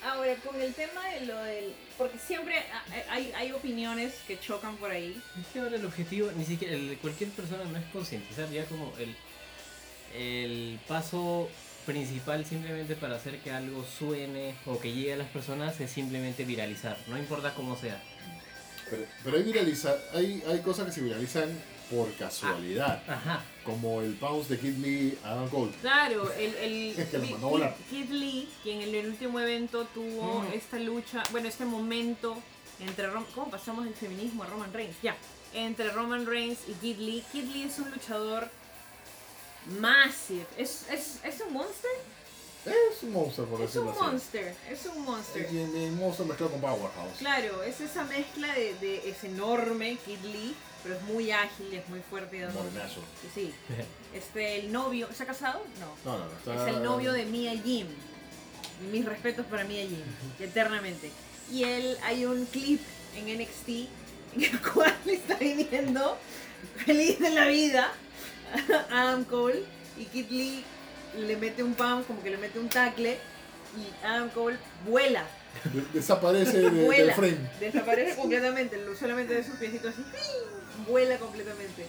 ahora 0.04 0.34
con 0.36 0.60
el 0.60 0.72
tema 0.74 1.04
de 1.08 1.22
lo 1.26 1.36
del... 1.42 1.74
Porque 1.98 2.18
siempre 2.18 2.62
hay, 3.08 3.32
hay 3.32 3.50
opiniones 3.52 4.12
que 4.28 4.38
chocan 4.38 4.76
por 4.76 4.90
ahí. 4.92 5.20
Es 5.40 5.46
que 5.52 5.58
ahora 5.60 5.76
el 5.76 5.84
objetivo, 5.84 6.30
ni 6.36 6.44
siquiera, 6.44 6.74
el 6.74 6.96
cualquier 6.98 7.30
persona 7.30 7.64
no 7.64 7.78
es 7.78 7.84
concientizar, 7.86 8.48
ya 8.50 8.64
como 8.66 8.94
el, 8.98 9.16
el 10.14 10.78
paso 10.88 11.48
principal 11.86 12.44
simplemente 12.44 12.94
para 12.96 13.16
hacer 13.16 13.38
que 13.40 13.50
algo 13.50 13.84
suene 13.98 14.54
o 14.66 14.78
que 14.78 14.92
llegue 14.92 15.14
a 15.14 15.16
las 15.16 15.28
personas 15.28 15.80
es 15.80 15.90
simplemente 15.90 16.44
viralizar, 16.44 16.96
no 17.08 17.18
importa 17.18 17.54
cómo 17.54 17.76
sea. 17.76 18.00
Pero, 18.88 19.04
pero 19.24 19.36
hay, 19.36 19.42
viraliza, 19.44 19.94
hay, 20.14 20.42
hay 20.48 20.58
cosas 20.60 20.86
que 20.86 20.92
se 20.92 21.00
viralizan 21.00 21.48
por 21.90 22.12
casualidad, 22.14 23.02
Ajá. 23.08 23.42
como 23.64 24.00
el 24.00 24.14
bounce 24.14 24.54
de 24.54 24.60
Kid 24.60 24.76
Lee 24.78 25.18
a 25.24 25.32
Adam 25.32 25.48
Cole. 25.48 25.72
Claro, 25.80 26.32
el, 26.34 26.54
el 26.56 26.72
Es 26.98 27.08
que 27.10 27.18
Kid- 27.90 28.10
Lee, 28.10 28.48
quien 28.62 28.80
en 28.82 28.94
el 28.94 29.06
último 29.08 29.40
evento 29.40 29.84
tuvo 29.94 30.42
Mm. 30.42 30.52
esta 30.54 30.78
lucha, 30.78 31.22
bueno, 31.32 31.48
este 31.48 31.64
momento 31.64 32.36
entre 32.80 33.08
Rom- 33.10 33.26
¿cómo 33.34 33.50
pasamos 33.50 33.84
del 33.84 33.94
feminismo 33.94 34.42
a 34.42 34.46
Roman 34.46 34.72
Reigns? 34.72 34.96
Ya, 35.02 35.16
entre 35.54 35.90
Roman 35.90 36.26
Reigns 36.26 36.58
y 36.68 36.72
Kid 36.74 36.98
Lee. 36.98 37.24
Kid 37.32 37.44
Lee 37.52 37.62
es 37.64 37.78
un 37.78 37.90
luchador 37.90 38.48
massive, 39.66 40.46
es, 40.56 40.84
es, 40.90 41.18
es 41.24 41.40
un 41.46 41.52
monster, 41.52 41.90
Es 42.66 43.02
un 43.02 43.12
monstruo, 43.12 43.46
por 43.46 43.62
es 43.62 43.76
un 43.76 43.88
así. 43.88 43.98
monster, 44.00 44.56
es 44.70 44.86
un 44.86 45.02
monster. 45.04 45.42
Es 45.42 45.50
un 45.52 45.74
un 45.74 45.98
monstruo 45.98 46.28
mezclado 46.28 46.52
con 46.52 46.60
Powerhouse. 46.60 47.18
Claro, 47.18 47.62
es 47.62 47.80
esa 47.80 48.04
mezcla 48.04 48.52
de, 48.54 48.74
de 48.74 49.08
es 49.08 49.24
enorme 49.24 49.96
Kid 50.04 50.20
Lee, 50.24 50.54
pero 50.82 50.96
es 50.96 51.02
muy 51.02 51.30
ágil, 51.30 51.72
es 51.72 51.88
muy 51.88 52.00
fuerte. 52.00 52.46
Morenazo. 52.48 53.00
Sí, 53.34 53.52
este 54.14 54.60
el 54.60 54.72
novio, 54.72 55.08
¿se 55.14 55.22
ha 55.22 55.26
casado? 55.26 55.62
No. 55.78 56.10
No, 56.10 56.18
no, 56.18 56.24
no. 56.26 56.32
Está... 56.32 56.68
Es 56.68 56.76
el 56.76 56.82
novio 56.82 57.12
de 57.12 57.24
Mia 57.26 57.52
Jim. 57.52 57.86
Mis 58.90 59.04
respetos 59.04 59.44
para 59.46 59.64
Mia 59.64 59.82
Jim, 59.82 60.02
eternamente. 60.38 61.10
Y 61.50 61.64
él, 61.64 61.98
hay 62.02 62.24
un 62.24 62.46
clip 62.46 62.80
en 63.16 63.38
NXT 63.38 63.68
en 64.36 64.44
el 64.44 64.60
cual 64.72 64.94
está 65.06 65.34
viniendo 65.36 66.16
feliz 66.84 67.18
de 67.18 67.30
la 67.30 67.46
vida 67.46 67.92
Adam 68.90 69.24
Cole 69.24 69.62
y 69.98 70.04
Kid 70.06 70.26
Lee 70.30 70.64
le 71.18 71.36
mete 71.36 71.62
un 71.62 71.74
pump, 71.74 72.06
como 72.06 72.22
que 72.22 72.30
le 72.30 72.36
mete 72.36 72.58
un 72.58 72.68
tackle 72.68 73.18
y 73.76 74.04
Adam 74.06 74.28
Cole 74.30 74.56
vuela, 74.86 75.24
De- 75.72 75.82
desaparece 75.92 76.58
de- 76.58 76.70
del 76.70 76.84
vuela, 76.86 77.14
frame. 77.14 77.38
desaparece 77.60 78.16
completamente, 78.16 78.78
solamente 78.98 79.34
de 79.34 79.44
sus 79.44 79.54
piecitos 79.56 79.92
así, 79.94 80.02
vuela 80.88 81.16
completamente. 81.18 81.86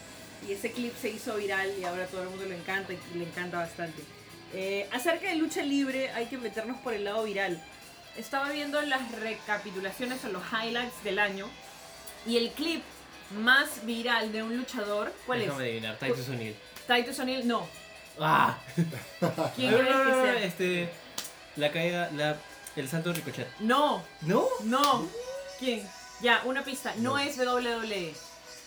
Y 0.47 0.53
ese 0.53 0.71
clip 0.71 0.93
se 0.99 1.09
hizo 1.09 1.35
viral 1.35 1.71
y 1.79 1.83
ahora 1.83 2.05
todo 2.07 2.23
el 2.23 2.29
mundo 2.29 2.45
lo 2.45 2.55
encanta 2.55 2.93
y 2.93 3.17
le 3.17 3.25
encanta 3.25 3.59
bastante. 3.59 4.01
Eh, 4.53 4.87
acerca 4.91 5.29
de 5.29 5.35
lucha 5.35 5.61
libre 5.61 6.09
hay 6.11 6.25
que 6.25 6.37
meternos 6.37 6.77
por 6.81 6.93
el 6.93 7.03
lado 7.05 7.23
viral. 7.23 7.61
Estaba 8.17 8.49
viendo 8.51 8.81
las 8.81 9.11
recapitulaciones 9.19 10.25
o 10.25 10.29
los 10.29 10.41
highlights 10.51 11.03
del 11.03 11.19
año 11.19 11.47
y 12.25 12.37
el 12.37 12.51
clip 12.51 12.81
más 13.39 13.85
viral 13.85 14.31
de 14.31 14.43
un 14.43 14.55
luchador, 14.57 15.13
¿cuál 15.25 15.39
Déjame 15.39 15.63
es? 15.63 15.69
adivinar, 15.71 15.97
Titus 15.97 16.29
O'Neill. 16.29 16.55
Titus 16.87 17.19
O'Neill, 17.19 17.47
no. 17.47 17.67
¡Ah! 18.19 18.57
¿Quién 19.55 19.71
No, 19.71 19.77
crees 19.77 19.95
que 19.95 20.13
sea? 20.13 20.43
este, 20.43 20.89
la 21.55 21.71
caída, 21.71 22.09
la, 22.13 22.35
el 22.75 22.87
santo 22.89 23.13
ricochet. 23.13 23.47
No, 23.59 24.03
¿No? 24.21 24.47
no. 24.63 25.07
¿Quién? 25.59 25.87
Ya, 26.21 26.41
una 26.45 26.63
pista. 26.63 26.93
No, 26.97 27.11
No. 27.11 27.19
es 27.19 27.37
WWE. 27.37 28.13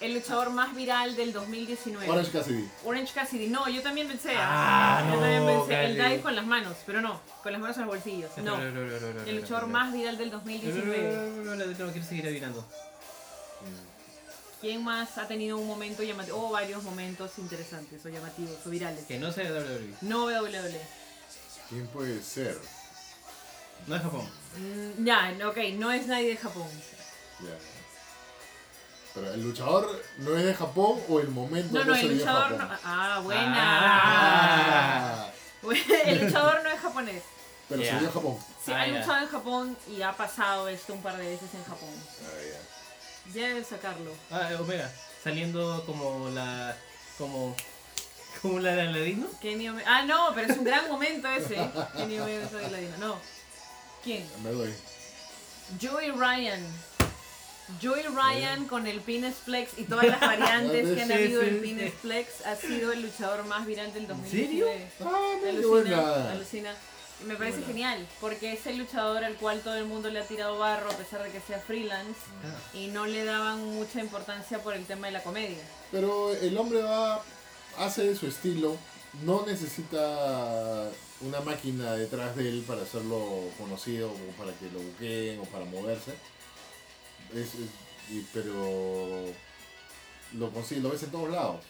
El 0.00 0.14
luchador 0.14 0.50
más 0.50 0.74
viral 0.74 1.14
del 1.14 1.32
2019. 1.32 2.10
Orange 2.10 2.32
Cassidy. 2.32 2.68
Orange 2.84 3.12
Cassidy. 3.14 3.46
No, 3.48 3.68
yo 3.68 3.80
también 3.80 4.08
pensé. 4.08 4.32
Ah, 4.36 5.00
yo 5.08 5.14
no, 5.14 5.20
también 5.20 5.46
pensé. 5.46 5.84
El 5.84 5.94
dive 5.94 6.20
con 6.20 6.34
las 6.34 6.44
manos, 6.44 6.76
pero 6.84 7.00
no. 7.00 7.20
Con 7.42 7.52
las 7.52 7.60
manos 7.60 7.76
en 7.76 7.82
los 7.86 7.94
bolsillos. 7.94 8.30
No. 8.38 8.56
El 8.60 9.36
luchador 9.36 9.66
más 9.68 9.92
viral 9.92 10.18
del 10.18 10.30
No, 10.30 10.38
no, 10.38 10.44
no, 10.44 10.50
2019. 10.50 11.12
no, 11.12 11.44
no, 11.44 11.54
no, 11.54 11.64
no, 11.66 11.92
quiero 11.92 12.06
seguir 12.06 12.26
adivinando. 12.26 12.66
¿Quién 14.64 14.82
más 14.82 15.18
ha 15.18 15.28
tenido 15.28 15.58
un 15.58 15.66
momento 15.66 16.02
llamativo? 16.02 16.48
O 16.48 16.50
varios 16.50 16.82
momentos 16.82 17.32
interesantes 17.36 18.02
o 18.06 18.08
llamativos 18.08 18.56
o 18.66 18.70
virales. 18.70 19.04
Que 19.04 19.18
no 19.18 19.30
sea 19.30 19.44
WWE. 19.52 19.94
No 20.00 20.24
WWE. 20.24 20.80
¿Quién 21.68 21.86
puede 21.88 22.22
ser? 22.22 22.58
No 23.86 23.94
es 23.96 24.00
Japón. 24.02 24.26
Mm, 24.56 25.04
ya, 25.04 25.32
no, 25.32 25.50
ok, 25.50 25.58
no 25.74 25.92
es 25.92 26.06
nadie 26.06 26.28
de 26.30 26.36
Japón. 26.38 26.66
Ya. 27.40 27.58
Pero 29.12 29.34
el 29.34 29.42
luchador 29.42 30.02
no 30.16 30.34
es 30.38 30.44
de 30.46 30.54
Japón 30.54 30.98
o 31.10 31.20
el 31.20 31.28
momento 31.28 31.74
No, 31.78 31.84
no, 31.84 31.94
se 31.94 32.00
el 32.00 32.06
dio 32.08 32.12
en 32.12 32.18
luchador 32.20 32.50
no. 32.52 32.58
Japón? 32.58 32.78
Ah, 32.84 33.20
buena. 33.22 33.54
Ah, 33.58 35.30
el 36.06 36.24
luchador 36.24 36.62
no 36.64 36.70
es 36.70 36.80
japonés. 36.80 37.22
pero 37.68 37.82
Ya. 37.82 37.90
se 37.92 37.98
dio 37.98 38.08
en 38.08 38.14
Japón. 38.14 38.38
Sí, 38.64 38.72
Ah, 38.72 38.80
ha 38.80 38.86
ya. 38.86 38.98
luchado 38.98 39.18
en 39.18 39.28
Japón 39.28 39.76
y 39.94 40.00
ha 40.00 40.12
pasado 40.16 40.68
esto 40.68 40.94
un 40.94 41.02
par 41.02 41.18
de 41.18 41.26
veces 41.28 41.52
en 41.52 41.64
Japón. 41.64 41.90
Ah, 42.22 42.40
ya. 42.50 42.60
Debe 43.32 43.64
sacarlo. 43.64 44.12
Ah, 44.30 44.48
eh, 44.52 44.56
Omega. 44.56 44.90
Saliendo 45.22 45.84
como 45.86 46.28
la. 46.30 46.76
como. 47.18 47.56
como 48.42 48.58
la 48.60 48.74
de 48.76 48.82
Aladino. 48.82 49.26
Kenny 49.40 49.68
Omega- 49.68 49.86
Ah, 49.88 50.02
no, 50.04 50.32
pero 50.34 50.52
es 50.52 50.58
un 50.58 50.64
gran 50.64 50.88
momento 50.88 51.28
ese. 51.28 51.56
Kenny 51.96 52.18
Omega 52.20 52.48
soy 52.48 52.68
ladino. 52.70 52.96
No. 52.98 53.18
¿Quién? 54.02 54.26
Me 54.42 54.50
doy. 54.50 54.74
Joey 55.80 56.10
Ryan. 56.10 56.60
Joey 57.82 58.02
Ryan 58.02 58.66
con 58.66 58.86
el 58.86 59.00
Pines 59.00 59.36
Flex 59.36 59.78
y 59.78 59.84
todas 59.84 60.04
las 60.04 60.20
variantes 60.20 60.86
que 60.94 61.00
han 61.00 61.08
Sí, 61.08 61.12
habido 61.14 61.40
del 61.40 61.54
sí. 61.54 61.60
Pines 61.62 61.94
Flex 61.94 62.44
ha 62.46 62.56
sido 62.56 62.92
el 62.92 63.00
luchador 63.00 63.46
más 63.46 63.64
viral 63.64 63.90
del 63.94 64.02
¿En 64.02 64.08
2019. 64.08 64.90
Ah, 65.00 65.48
Alucina, 65.48 66.30
alucina. 66.32 66.74
Me 67.26 67.36
parece 67.36 67.62
genial, 67.62 68.06
porque 68.20 68.52
es 68.52 68.66
el 68.66 68.78
luchador 68.78 69.24
al 69.24 69.36
cual 69.36 69.60
todo 69.60 69.74
el 69.76 69.86
mundo 69.86 70.10
le 70.10 70.20
ha 70.20 70.26
tirado 70.26 70.58
barro 70.58 70.90
a 70.90 70.94
pesar 70.96 71.22
de 71.22 71.30
que 71.30 71.40
sea 71.40 71.58
freelance 71.58 72.20
Ah. 72.44 72.76
y 72.76 72.88
no 72.88 73.06
le 73.06 73.24
daban 73.24 73.64
mucha 73.74 74.00
importancia 74.00 74.58
por 74.62 74.74
el 74.74 74.84
tema 74.84 75.06
de 75.06 75.12
la 75.14 75.22
comedia. 75.22 75.62
Pero 75.90 76.32
el 76.34 76.56
hombre 76.58 76.82
va, 76.82 77.22
hace 77.78 78.14
su 78.14 78.26
estilo, 78.26 78.76
no 79.24 79.44
necesita 79.46 80.90
una 81.20 81.40
máquina 81.40 81.92
detrás 81.94 82.36
de 82.36 82.48
él 82.48 82.64
para 82.66 82.82
hacerlo 82.82 83.48
conocido 83.58 84.10
o 84.10 84.32
para 84.36 84.52
que 84.52 84.66
lo 84.70 84.80
buqueen 84.80 85.40
o 85.40 85.44
para 85.44 85.64
moverse. 85.64 86.14
Es, 87.34 87.50
pero 88.34 89.24
lo 90.34 90.50
consigue, 90.50 90.80
lo 90.82 90.90
ves 90.90 91.02
en 91.04 91.10
todos 91.10 91.30
lados. 91.30 91.64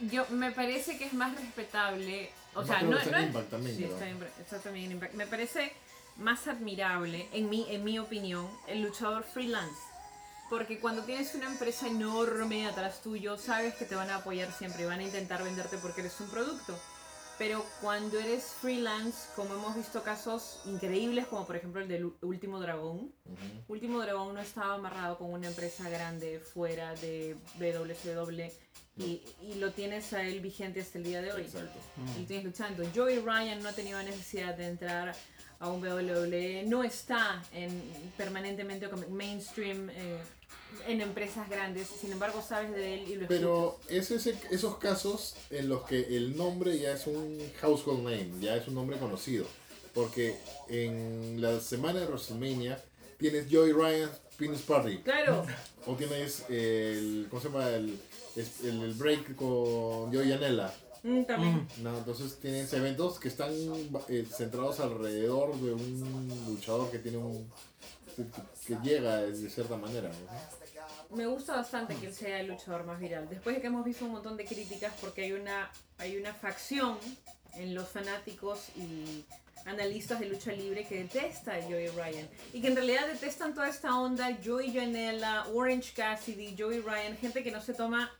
Yo 0.00 0.26
me 0.30 0.50
parece 0.50 0.98
que 0.98 1.04
es 1.06 1.12
más 1.12 1.34
respetable, 1.34 2.30
o 2.54 2.64
sea, 2.64 2.82
no, 2.82 2.96
es- 2.98 3.04
también, 3.04 3.32
sí, 3.76 3.84
está, 3.84 4.08
en, 4.08 4.22
está 4.40 4.58
también 4.58 4.86
en 4.86 4.92
Impact. 4.92 5.14
Me 5.14 5.26
parece 5.26 5.72
más 6.16 6.46
admirable, 6.48 7.28
en 7.32 7.48
mi, 7.48 7.66
en 7.70 7.84
mi 7.84 7.98
opinión, 7.98 8.48
el 8.66 8.82
luchador 8.82 9.24
freelance. 9.24 9.80
Porque 10.50 10.78
cuando 10.80 11.02
tienes 11.04 11.34
una 11.34 11.46
empresa 11.46 11.86
enorme 11.86 12.66
atrás 12.66 13.00
tuyo, 13.02 13.38
sabes 13.38 13.74
que 13.74 13.86
te 13.86 13.94
van 13.94 14.10
a 14.10 14.16
apoyar 14.16 14.52
siempre 14.52 14.82
y 14.82 14.84
van 14.86 15.00
a 15.00 15.02
intentar 15.02 15.42
venderte 15.42 15.78
porque 15.78 16.02
eres 16.02 16.20
un 16.20 16.28
producto. 16.28 16.78
Pero 17.42 17.66
cuando 17.80 18.20
eres 18.20 18.44
freelance, 18.60 19.28
como 19.34 19.54
hemos 19.54 19.74
visto 19.74 20.04
casos 20.04 20.60
increíbles, 20.64 21.26
como 21.26 21.44
por 21.44 21.56
ejemplo 21.56 21.82
el 21.82 21.88
del 21.88 22.12
Último 22.20 22.60
Dragón. 22.60 23.12
Último 23.66 24.00
Dragón 24.00 24.34
no 24.34 24.40
estaba 24.40 24.74
amarrado 24.74 25.18
con 25.18 25.32
una 25.32 25.48
empresa 25.48 25.88
grande 25.88 26.38
fuera 26.38 26.94
de 26.94 27.36
WCW 27.58 28.42
y, 28.96 29.22
y 29.42 29.54
lo 29.58 29.72
tienes 29.72 30.12
a 30.12 30.22
él 30.22 30.38
vigente 30.38 30.80
hasta 30.80 30.98
el 30.98 31.04
día 31.04 31.20
de 31.20 31.32
hoy. 31.32 31.42
Exacto. 31.42 31.80
Y 32.16 32.20
lo 32.20 32.26
tienes 32.28 32.44
luchando. 32.44 32.84
Joey 32.94 33.18
Ryan 33.18 33.60
no 33.60 33.70
ha 33.70 33.72
tenido 33.72 34.00
necesidad 34.04 34.54
de 34.56 34.68
entrar 34.68 35.12
a 35.62 35.68
un 35.68 35.80
WWE, 35.80 36.64
no 36.66 36.82
está 36.82 37.40
en, 37.54 37.70
permanentemente 38.16 38.90
como 38.90 39.08
mainstream 39.08 39.88
eh, 39.90 40.18
en 40.88 41.00
empresas 41.00 41.48
grandes, 41.48 41.86
sin 41.86 42.10
embargo 42.10 42.42
sabes 42.42 42.72
de 42.72 42.94
él 42.94 43.08
y 43.08 43.14
lo 43.14 43.28
Pero 43.28 43.78
es 43.88 44.10
ese, 44.10 44.36
esos 44.50 44.78
casos 44.78 45.36
en 45.50 45.68
los 45.68 45.84
que 45.84 46.16
el 46.16 46.36
nombre 46.36 46.76
ya 46.76 46.94
es 46.94 47.06
un 47.06 47.38
household 47.60 48.02
name, 48.02 48.32
ya 48.40 48.56
es 48.56 48.66
un 48.66 48.74
nombre 48.74 48.98
conocido. 48.98 49.46
Porque 49.94 50.36
en 50.68 51.40
la 51.40 51.60
semana 51.60 52.00
de 52.00 52.06
WrestleMania 52.06 52.82
tienes 53.18 53.46
Joey 53.48 53.72
Ryan 53.72 54.10
Penis 54.36 54.62
Party. 54.62 54.98
Claro, 54.98 55.46
O 55.86 55.94
tienes 55.94 56.44
el. 56.48 57.26
¿Cómo 57.30 57.40
se 57.40 57.48
llama? 57.48 57.68
El, 57.68 58.00
el, 58.34 58.82
el 58.82 58.94
break 58.94 59.36
con 59.36 60.12
Joey 60.12 60.28
Janela. 60.30 60.74
Mm, 61.02 61.24
también. 61.24 61.68
No, 61.82 61.96
entonces 61.96 62.38
tienes 62.40 62.72
eventos 62.72 63.18
que 63.18 63.28
están 63.28 63.52
eh, 64.08 64.26
centrados 64.30 64.80
alrededor 64.80 65.54
de 65.60 65.72
un 65.72 66.44
luchador 66.48 66.90
que 66.90 66.98
tiene 66.98 67.18
un. 67.18 67.50
que, 68.16 68.24
que 68.66 68.80
llega 68.82 69.22
de 69.22 69.50
cierta 69.50 69.76
manera. 69.76 70.08
¿no? 70.08 70.62
me 71.16 71.26
gusta 71.26 71.56
bastante 71.56 71.94
que 71.96 72.06
él 72.06 72.14
sea 72.14 72.40
el 72.40 72.48
luchador 72.48 72.84
más 72.84 72.98
viral. 72.98 73.28
Después 73.28 73.56
de 73.56 73.60
que 73.60 73.66
hemos 73.66 73.84
visto 73.84 74.04
un 74.04 74.12
montón 74.12 74.36
de 74.36 74.44
críticas 74.44 74.92
porque 75.00 75.22
hay 75.22 75.32
una, 75.32 75.70
hay 75.98 76.16
una 76.16 76.32
facción 76.32 76.98
en 77.54 77.74
los 77.74 77.88
fanáticos 77.88 78.68
y 78.76 79.24
analistas 79.66 80.20
de 80.20 80.26
lucha 80.26 80.52
libre 80.52 80.84
que 80.84 80.96
detesta 80.96 81.54
a 81.54 81.62
Joey 81.62 81.88
Ryan 81.88 82.28
y 82.52 82.60
que 82.60 82.68
en 82.68 82.76
realidad 82.76 83.06
detestan 83.06 83.54
toda 83.54 83.68
esta 83.68 83.96
onda 84.00 84.36
Joey 84.44 84.72
Janela, 84.72 85.46
Orange 85.54 85.92
Cassidy, 85.94 86.56
Joey 86.58 86.80
Ryan, 86.80 87.16
gente 87.16 87.44
que 87.44 87.52
no 87.52 87.60
se 87.60 87.74
toma 87.74 88.10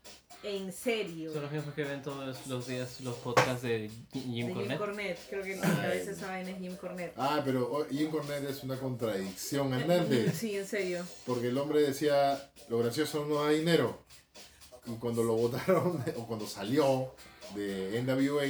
en 0.43 0.73
serio. 0.73 1.33
Son 1.33 1.43
los 1.43 1.53
mismos 1.53 1.75
que 1.75 1.85
ven 1.85 2.03
todos 2.03 2.47
los 2.47 2.67
días 2.67 3.01
los 3.01 3.15
podcasts 3.17 3.63
de 3.63 3.91
Jim 4.13 4.49
Cornette. 4.53 4.69
Jim 4.69 4.79
Cornette, 4.79 5.19
creo 5.29 5.43
que 5.43 5.61
a 5.61 5.89
veces 5.89 6.19
saben 6.19 6.49
es 6.49 6.59
Jim 6.59 6.77
Cornette. 6.77 7.15
Ah, 7.17 7.43
pero 7.45 7.71
oh, 7.71 7.87
Jim 7.91 8.11
Cornette 8.11 8.51
es 8.51 8.63
una 8.63 8.77
contradicción 8.77 9.73
andante. 9.73 10.33
Sí, 10.33 10.57
en 10.57 10.67
serio. 10.67 11.05
Porque 11.27 11.49
el 11.49 11.59
hombre 11.59 11.83
decía, 11.83 12.51
lo 12.69 12.79
gracioso 12.79 13.25
no 13.27 13.45
da 13.45 13.51
dinero. 13.51 14.05
Y 14.87 14.95
cuando 14.97 15.23
lo 15.23 15.35
votaron, 15.35 16.03
o 16.17 16.27
cuando 16.27 16.47
salió 16.47 17.15
de 17.55 18.03
NWA, 18.03 18.47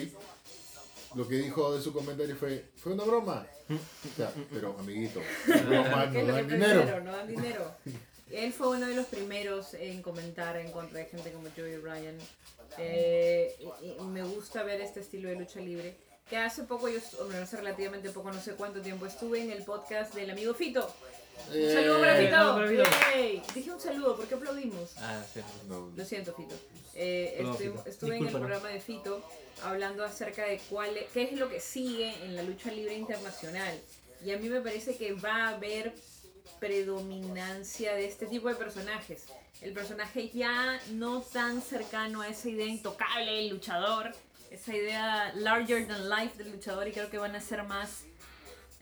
lo 1.14 1.28
que 1.28 1.36
dijo 1.36 1.74
de 1.74 1.82
su 1.82 1.92
comentario 1.92 2.34
fue, 2.36 2.70
fue 2.76 2.92
una 2.92 3.04
broma. 3.04 3.46
O 3.70 4.16
sea, 4.16 4.32
pero 4.50 4.76
amiguito, 4.78 5.20
broma 5.66 6.10
¿Qué 6.10 6.20
es 6.20 6.26
no 6.26 6.32
dan 6.34 6.46
primero? 6.46 6.80
dinero. 6.80 7.00
No 7.04 7.12
dan 7.12 7.28
dinero. 7.28 7.74
Él 8.30 8.52
fue 8.52 8.68
uno 8.68 8.86
de 8.86 8.94
los 8.94 9.06
primeros 9.06 9.74
en 9.74 10.00
comentar 10.02 10.56
en 10.56 10.70
contra 10.72 10.98
de 11.00 11.06
gente 11.06 11.30
como 11.32 11.48
Joey 11.54 11.76
Ryan. 11.76 12.16
Eh, 12.78 13.54
y- 13.82 13.86
y 14.02 14.04
me 14.06 14.22
gusta 14.22 14.62
ver 14.62 14.80
este 14.80 15.00
estilo 15.00 15.28
de 15.28 15.36
lucha 15.36 15.60
libre. 15.60 15.94
Que 16.28 16.38
hace 16.38 16.62
poco, 16.62 16.88
yo, 16.88 16.98
estu- 16.98 17.18
bueno, 17.26 17.42
hace 17.42 17.56
relativamente 17.58 18.08
poco, 18.10 18.32
no 18.32 18.40
sé 18.40 18.52
cuánto 18.52 18.80
tiempo, 18.80 19.04
estuve 19.06 19.40
en 19.42 19.50
el 19.50 19.64
podcast 19.64 20.14
del 20.14 20.30
amigo 20.30 20.54
Fito. 20.54 20.90
Un 21.50 21.56
Eh, 21.56 21.72
saludo 21.72 22.00
para 22.00 22.16
Fito. 22.16 22.82
Yay. 23.14 23.42
Dije 23.54 23.70
un 23.72 23.80
saludo, 23.80 24.16
¿por 24.16 24.26
qué 24.26 24.34
aplaudimos? 24.36 24.92
Ah, 24.98 25.22
sí. 25.34 25.40
no, 25.68 25.92
Lo 25.94 26.04
siento, 26.04 26.32
Fito. 26.34 26.54
Eh, 26.94 27.34
Perdón, 27.36 27.52
estuve 27.54 27.70
Fito. 27.78 27.88
estuve 27.90 28.16
en 28.16 28.26
el 28.26 28.32
programa 28.32 28.68
de 28.68 28.80
Fito 28.80 29.22
hablando 29.64 30.04
acerca 30.04 30.44
de 30.46 30.58
cuál, 30.70 30.94
qué 31.12 31.22
es 31.24 31.32
lo 31.32 31.50
que 31.50 31.60
sigue 31.60 32.14
en 32.24 32.36
la 32.36 32.42
lucha 32.42 32.70
libre 32.70 32.94
internacional. 32.94 33.78
Y 34.24 34.30
a 34.30 34.38
mí 34.38 34.48
me 34.48 34.60
parece 34.60 34.96
que 34.96 35.12
va 35.14 35.48
a 35.48 35.48
haber 35.56 35.92
predominancia 36.60 37.94
de 37.94 38.06
este 38.06 38.26
tipo 38.26 38.48
de 38.48 38.54
personajes. 38.54 39.26
El 39.60 39.72
personaje 39.72 40.28
ya 40.30 40.80
no 40.92 41.22
tan 41.22 41.62
cercano 41.62 42.20
a 42.22 42.28
esa 42.28 42.48
idea 42.48 42.66
intocable 42.66 43.32
del 43.32 43.48
luchador, 43.48 44.12
esa 44.50 44.76
idea 44.76 45.32
larger 45.34 45.86
than 45.86 46.08
life 46.08 46.36
del 46.42 46.52
luchador 46.52 46.86
y 46.88 46.92
creo 46.92 47.10
que 47.10 47.18
van 47.18 47.34
a 47.34 47.40
ser 47.40 47.62
más, 47.62 48.04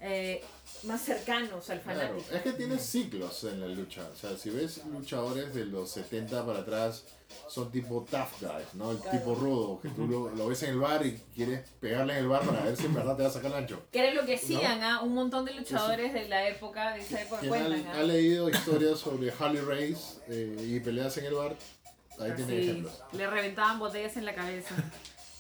eh, 0.00 0.42
más 0.84 1.02
cercanos 1.02 1.68
al 1.70 1.80
Claro, 1.82 2.00
fanático. 2.20 2.34
es 2.36 2.42
que 2.42 2.52
tiene 2.52 2.78
ciclos 2.78 3.44
en 3.44 3.60
la 3.60 3.66
lucha. 3.66 4.08
O 4.12 4.16
sea, 4.16 4.36
si 4.36 4.50
ves 4.50 4.80
luchadores 4.86 5.54
de 5.54 5.66
los 5.66 5.90
70 5.90 6.44
para 6.46 6.60
atrás, 6.60 7.04
son 7.48 7.70
tipo 7.70 8.04
tough 8.10 8.40
guys, 8.40 8.74
¿no? 8.74 8.90
El 8.92 8.98
Claro. 8.98 9.18
tipo 9.18 9.34
rudo, 9.34 9.80
que 9.80 9.88
tú 9.90 10.06
lo, 10.06 10.30
lo 10.30 10.48
ves 10.48 10.62
en 10.64 10.70
el 10.70 10.78
bar 10.80 11.04
y 11.06 11.16
quieres 11.34 11.68
pegarle 11.80 12.14
en 12.14 12.18
el 12.20 12.28
bar 12.28 12.42
para 12.42 12.62
ver 12.62 12.76
si 12.76 12.86
en 12.86 12.94
verdad 12.94 13.16
te 13.16 13.22
va 13.22 13.28
a 13.28 13.32
sacar 13.32 13.50
el 13.52 13.56
ancho. 13.58 13.82
Que 13.92 14.00
era 14.00 14.14
lo 14.20 14.26
que 14.26 14.34
hacían, 14.34 14.82
¿ah? 14.82 15.00
Un 15.02 15.14
montón 15.14 15.44
de 15.44 15.54
luchadores 15.54 16.12
de 16.12 16.28
la 16.28 16.48
época, 16.48 16.92
de 16.94 17.00
esa 17.02 17.22
época 17.22 17.46
cuentan, 17.46 17.86
ha, 17.86 17.92
¿ah? 17.92 18.00
ha 18.00 18.02
leído 18.02 18.48
historias 18.50 18.98
sobre 18.98 19.32
Harley 19.38 19.60
Race 19.62 20.18
eh, 20.28 20.56
y 20.66 20.80
peleas 20.80 21.16
en 21.18 21.26
el 21.26 21.34
bar, 21.34 21.54
ahí 22.18 22.32
tiene 22.36 22.60
ejemplos. 22.60 23.00
le 23.12 23.26
reventaban 23.28 23.78
botellas 23.78 24.16
en 24.16 24.24
la 24.24 24.34
cabeza. 24.34 24.74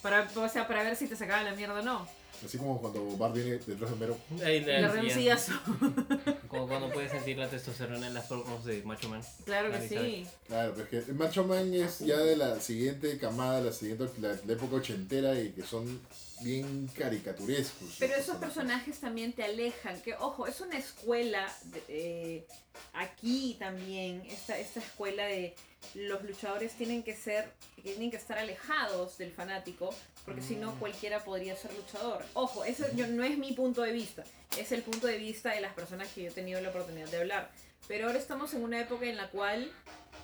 Para, 0.02 0.30
o 0.34 0.48
sea, 0.48 0.66
para 0.66 0.82
ver 0.82 0.96
si 0.96 1.06
te 1.08 1.14
sacaba 1.16 1.42
la 1.42 1.54
mierda 1.54 1.80
o 1.80 1.82
no. 1.82 2.06
Así 2.44 2.56
como 2.58 2.80
cuando 2.80 3.04
Bar 3.18 3.32
viene 3.32 3.50
detrás 3.58 3.90
de 3.90 3.96
Mero. 3.96 4.16
Ahí, 4.44 4.60
Le 4.60 4.76
ahí, 4.76 4.84
re 4.86 5.00
un 5.00 5.06
ya. 5.08 5.14
sillazo. 5.14 5.52
Como 6.48 6.66
cuando 6.66 6.90
puedes 6.90 7.10
sentir 7.12 7.36
la 7.38 7.48
testosterona 7.48 8.06
en 8.06 8.14
las 8.14 8.26
promos 8.26 8.64
de 8.64 8.82
Macho 8.82 9.08
Man. 9.08 9.22
Claro 9.44 9.70
que 9.70 9.88
sí. 9.88 10.26
Claro, 10.48 10.72
pero 10.74 11.00
es 11.00 11.04
que 11.06 11.12
Macho 11.12 11.44
Man 11.44 11.72
es 11.74 11.98
ya 12.00 12.16
de 12.18 12.36
la 12.36 12.58
siguiente 12.60 13.18
camada, 13.18 13.60
la 13.60 13.72
siguiente, 13.72 14.08
la, 14.20 14.36
la 14.44 14.52
época 14.52 14.76
ochentera 14.76 15.38
y 15.38 15.50
que 15.50 15.62
son 15.62 16.00
bien 16.40 16.88
caricaturescos. 16.96 17.96
Pero 17.98 18.14
esos 18.14 18.36
personajes 18.38 18.98
también 18.98 19.32
te 19.34 19.44
alejan, 19.44 20.00
que 20.00 20.14
ojo, 20.14 20.46
es 20.46 20.60
una 20.60 20.78
escuela 20.78 21.46
de- 21.64 21.82
eh, 21.88 22.46
aquí 22.94 23.56
también, 23.58 24.22
esta, 24.26 24.58
esta 24.58 24.80
escuela 24.80 25.24
de 25.26 25.54
los 25.94 26.22
luchadores 26.22 26.72
tienen 26.74 27.02
que 27.02 27.16
ser, 27.16 27.52
tienen 27.82 28.10
que 28.10 28.16
estar 28.16 28.38
alejados 28.38 29.18
del 29.18 29.32
fanático, 29.32 29.90
porque 30.24 30.42
si 30.42 30.54
no 30.56 30.74
cualquiera 30.78 31.24
podría 31.24 31.56
ser 31.56 31.72
luchador. 31.74 32.24
Ojo, 32.34 32.64
ese 32.64 32.84
yo- 32.94 33.06
no 33.08 33.24
es 33.24 33.36
mi 33.38 33.52
punto 33.52 33.82
de 33.82 33.92
vista, 33.92 34.22
es 34.56 34.70
el 34.72 34.82
punto 34.82 35.06
de 35.06 35.18
vista 35.18 35.52
de 35.54 35.60
las 35.60 35.74
personas 35.74 36.08
que 36.12 36.22
yo 36.24 36.28
he 36.28 36.32
tenido 36.32 36.60
la 36.60 36.70
oportunidad 36.70 37.08
de 37.08 37.16
hablar. 37.18 37.50
Pero 37.88 38.06
ahora 38.06 38.18
estamos 38.18 38.54
en 38.54 38.62
una 38.62 38.80
época 38.80 39.06
en 39.06 39.16
la 39.16 39.28
cual, 39.30 39.72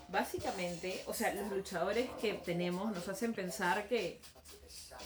básicamente, 0.08 1.02
o 1.06 1.14
sea, 1.14 1.34
los 1.34 1.50
luchadores 1.50 2.08
que 2.20 2.34
tenemos 2.34 2.92
nos 2.94 3.08
hacen 3.08 3.32
pensar 3.34 3.88
que, 3.88 4.20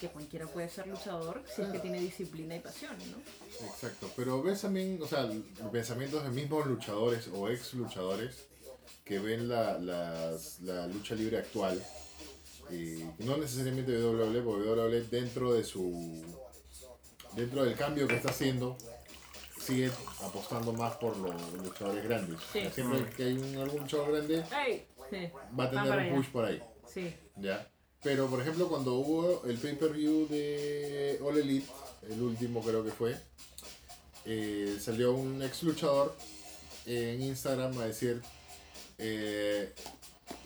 que 0.01 0.09
cualquiera 0.09 0.47
puede 0.47 0.69
ser 0.69 0.87
luchador 0.87 1.43
si 1.55 1.63
es 1.63 1.69
que 1.69 1.79
tiene 1.79 2.01
disciplina 2.01 2.57
y 2.57 2.61
pasión, 2.61 2.97
¿no? 3.11 3.67
Exacto, 3.67 4.11
pero 4.17 4.43
ves 4.43 4.61
también, 4.63 5.01
o 5.03 5.07
sea, 5.07 5.23
los 5.23 5.71
pensamientos 5.73 6.23
de 6.23 6.31
mismos 6.31 6.67
luchadores 6.67 7.29
o 7.33 7.49
ex 7.49 7.75
luchadores 7.75 8.47
que 9.05 9.19
ven 9.19 9.49
la, 9.49 9.79
las- 9.79 10.61
la 10.61 10.87
lucha 10.87 11.15
libre 11.15 11.39
actual, 11.39 11.83
y 12.71 13.03
no 13.25 13.37
necesariamente 13.37 13.93
WWE, 14.01 14.43
porque 14.43 14.69
WWE 14.69 15.01
dentro 15.11 15.53
de 15.55 15.65
su, 15.65 16.23
dentro 17.35 17.65
del 17.65 17.75
cambio 17.75 18.07
que 18.07 18.17
está 18.17 18.31
haciendo, 18.31 18.77
sigue 19.61 19.91
apostando 20.23 20.73
más 20.73 20.95
por 20.97 21.17
los 21.17 21.35
luchadores 21.55 22.05
grandes. 22.05 22.39
Sí. 22.53 22.61
siempre 22.75 23.11
que 23.17 23.25
hay 23.25 23.33
un, 23.39 23.57
algún 23.57 23.81
luchador 23.83 24.13
grande. 24.13 24.45
Sí, 24.45 25.29
va 25.59 25.65
a 25.65 25.71
tener 25.71 25.87
un 25.87 25.99
allá. 25.99 26.15
push 26.15 26.27
por 26.31 26.45
ahí. 26.45 26.63
sí. 26.87 27.13
¿ya? 27.37 27.67
Pero 28.03 28.29
por 28.29 28.41
ejemplo 28.41 28.69
cuando 28.69 28.95
hubo 28.95 29.43
el 29.45 29.59
pay-per-view 29.59 30.27
de 30.29 31.19
All 31.23 31.37
Elite, 31.37 31.67
el 32.09 32.23
último 32.23 32.63
creo 32.63 32.83
que 32.83 32.91
fue, 32.93 33.15
eh, 34.25 34.79
salió 34.81 35.13
un 35.13 35.43
ex 35.43 35.63
luchador 35.65 36.15
en 36.87 37.21
Instagram 37.21 37.77
a 37.79 37.85
decir, 37.85 38.23
eh, 39.01 39.75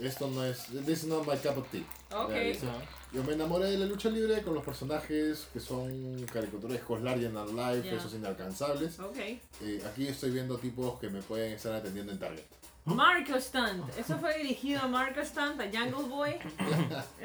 esto 0.01 0.29
no 0.29 0.45
es, 0.45 0.67
this 0.87 1.03
is 1.03 1.05
not 1.05 1.27
my 1.27 1.37
cup 1.37 1.59
of 1.59 1.69
tea. 1.71 1.85
Ok. 2.15 2.31
Ya, 2.31 2.41
dice, 2.41 2.67
Yo 3.13 3.23
me 3.25 3.35
enamoré 3.35 3.71
de 3.71 3.79
la 3.79 3.87
lucha 3.87 4.09
libre 4.09 4.43
con 4.43 4.55
los 4.55 4.65
personajes 4.65 5.47
que 5.53 5.61
son 5.61 6.25
caricaturescos, 6.33 7.03
larger 7.03 7.33
than 7.33 7.55
life, 7.57 7.87
Ya. 7.89 7.97
esos 7.97 8.15
inalcanzables. 8.15 8.99
Ok. 8.99 9.17
Eh, 9.19 9.83
aquí 9.87 10.07
estoy 10.09 10.31
viendo 10.31 10.57
tipos 10.59 10.99
que 10.99 11.09
me 11.11 11.23
pueden 11.23 11.53
estar 11.53 11.73
atendiendo 11.75 12.13
en 12.13 12.19
Target. 12.19 12.43
Marco 12.87 13.41
Stunt. 13.41 13.97
Eso 13.99 14.19
fue 14.19 14.37
dirigido 14.39 14.81
a 14.81 14.89
Marco 14.89 15.25
Stunt, 15.25 15.61
a 15.61 15.65
Jungle 15.65 16.09
Boy. 16.09 16.37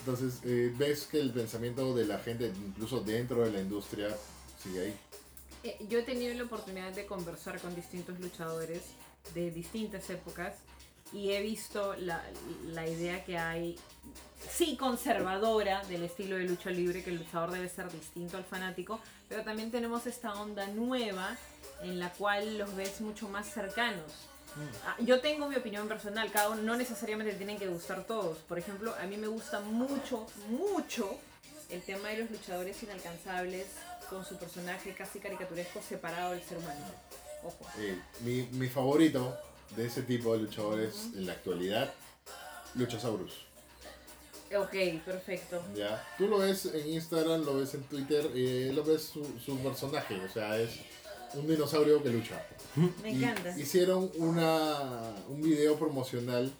Entonces, 0.00 0.40
eh, 0.44 0.72
ves 0.76 1.06
que 1.10 1.18
el 1.18 1.30
pensamiento 1.32 1.94
de 1.94 2.04
la 2.06 2.18
gente, 2.18 2.52
incluso 2.66 3.00
dentro 3.00 3.44
de 3.44 3.50
la 3.52 3.60
industria, 3.60 4.08
sigue 4.62 4.80
ahí. 4.80 4.94
Eh, 5.64 5.76
Yo 5.88 5.98
he 5.98 6.02
tenido 6.02 6.32
la 6.34 6.44
oportunidad 6.44 6.92
de 6.92 7.06
conversar 7.06 7.58
con 7.60 7.74
distintos 7.74 8.18
luchadores 8.20 8.82
de 9.34 9.50
distintas 9.50 10.08
épocas 10.10 10.54
y 11.12 11.32
he 11.32 11.40
visto 11.40 11.94
la, 11.96 12.22
la 12.66 12.86
idea 12.86 13.24
que 13.24 13.38
hay, 13.38 13.78
sí 14.50 14.76
conservadora 14.76 15.84
del 15.84 16.04
estilo 16.04 16.36
de 16.36 16.44
lucha 16.44 16.70
libre, 16.70 17.02
que 17.02 17.10
el 17.10 17.18
luchador 17.18 17.52
debe 17.52 17.68
ser 17.68 17.90
distinto 17.90 18.36
al 18.36 18.44
fanático, 18.44 19.00
pero 19.28 19.42
también 19.42 19.70
tenemos 19.70 20.06
esta 20.06 20.34
onda 20.34 20.66
nueva 20.66 21.36
en 21.82 21.98
la 21.98 22.12
cual 22.12 22.58
los 22.58 22.74
ves 22.74 23.00
mucho 23.00 23.28
más 23.28 23.48
cercanos. 23.48 24.12
Ah, 24.86 24.96
Yo 25.00 25.20
tengo 25.20 25.48
mi 25.48 25.56
opinión 25.56 25.86
personal, 25.86 26.30
cada 26.30 26.50
uno 26.50 26.62
no 26.62 26.76
necesariamente 26.76 27.34
tienen 27.34 27.58
que 27.58 27.68
gustar 27.68 28.04
todos. 28.04 28.38
Por 28.38 28.58
ejemplo, 28.58 28.94
a 28.98 29.04
mí 29.06 29.16
me 29.16 29.26
gusta 29.26 29.60
mucho, 29.60 30.26
mucho 30.48 31.18
el 31.68 31.82
tema 31.82 32.08
de 32.08 32.18
los 32.18 32.30
luchadores 32.30 32.82
inalcanzables 32.82 33.66
con 34.08 34.24
su 34.24 34.36
personaje 34.36 34.94
casi 34.94 35.18
caricaturesco 35.18 35.82
separado 35.82 36.32
del 36.32 36.42
ser 36.42 36.58
humano. 36.58 36.80
Ojo. 37.46 37.66
Eh, 37.78 37.98
mi, 38.20 38.42
mi 38.52 38.68
favorito 38.68 39.36
de 39.76 39.86
ese 39.86 40.02
tipo 40.02 40.32
de 40.34 40.40
luchadores 40.40 40.94
en 41.14 41.26
la 41.26 41.32
actualidad, 41.32 41.92
Luchasaurus. 42.74 43.32
Ok, 44.56 44.74
perfecto. 45.04 45.62
¿ya? 45.74 46.02
Tú 46.18 46.28
lo 46.28 46.38
ves 46.38 46.66
en 46.66 46.88
Instagram, 46.90 47.44
lo 47.44 47.56
ves 47.56 47.74
en 47.74 47.82
Twitter, 47.84 48.30
eh, 48.34 48.70
lo 48.74 48.84
ves 48.84 49.02
su, 49.02 49.24
su 49.44 49.58
personaje, 49.58 50.14
o 50.20 50.28
sea, 50.32 50.56
es 50.58 50.70
un 51.34 51.46
dinosaurio 51.48 52.02
que 52.02 52.10
lucha. 52.10 52.40
Me 53.02 53.10
Y 53.10 53.24
encanta. 53.24 53.58
hicieron 53.58 54.10
una, 54.16 55.12
un 55.28 55.42
video 55.42 55.76
promocional 55.76 56.52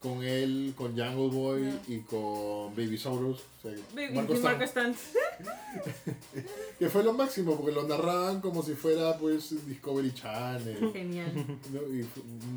con 0.00 0.22
él, 0.22 0.72
con 0.76 0.98
Jungle 0.98 1.28
Boy 1.28 1.78
y 1.88 1.98
con 2.00 2.74
Babysaurus. 2.74 3.38
o 3.38 3.62
sea, 3.62 3.72
Baby, 3.94 4.14
Marco 4.14 4.34
y 4.34 4.38
Marco 4.38 4.64
que 6.78 6.88
fue 6.88 7.04
lo 7.04 7.12
máximo 7.12 7.56
porque 7.56 7.72
lo 7.72 7.86
narraban 7.86 8.40
como 8.40 8.62
si 8.62 8.74
fuera 8.74 9.18
pues 9.18 9.66
Discovery 9.66 10.14
Channel. 10.14 10.92
Genial. 10.92 11.32
¿no? 11.72 11.82
Y 11.82 12.08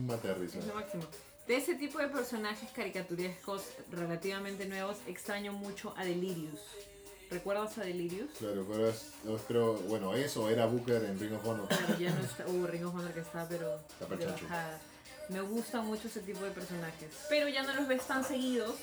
mate 0.08 0.29
de 0.29 0.34
risa. 0.36 0.60
Es 0.60 0.67
lo 0.67 0.75
máximo. 0.75 1.03
De 1.47 1.58
ese 1.58 1.75
tipo 1.75 1.99
de 1.99 2.08
personajes 2.08 2.69
caricaturescos 2.71 3.63
relativamente 3.91 4.65
nuevos, 4.65 4.97
extraño 5.08 5.51
mucho 5.51 5.93
a 5.97 6.06
Delirious. 6.06 6.62
¿Recuerdas 7.29 7.77
a 7.77 7.82
Delirious? 7.82 8.29
Claro, 8.38 8.65
pero 8.69 8.93
creo, 9.47 9.73
bueno, 9.89 10.13
eso 10.13 10.49
era 10.49 10.67
Booker 10.67 11.03
en 11.03 11.19
Ring 11.19 11.34
of 11.34 11.45
Honor. 11.45 11.67
Claro, 11.67 11.99
ya 11.99 12.12
no 12.12 12.23
está. 12.23 12.47
Uh, 12.47 12.65
Ring 12.67 12.86
of 12.86 12.95
Honor 12.95 13.12
que 13.12 13.19
está, 13.19 13.45
pero. 13.49 13.75
Está. 13.99 14.79
Me 15.29 15.41
gustan 15.41 15.86
mucho 15.86 16.07
ese 16.07 16.19
tipo 16.21 16.43
de 16.43 16.51
personajes. 16.51 17.09
Pero 17.29 17.47
ya 17.47 17.63
no 17.63 17.73
los 17.73 17.88
ves 17.88 18.05
tan 18.07 18.23
seguidos 18.25 18.75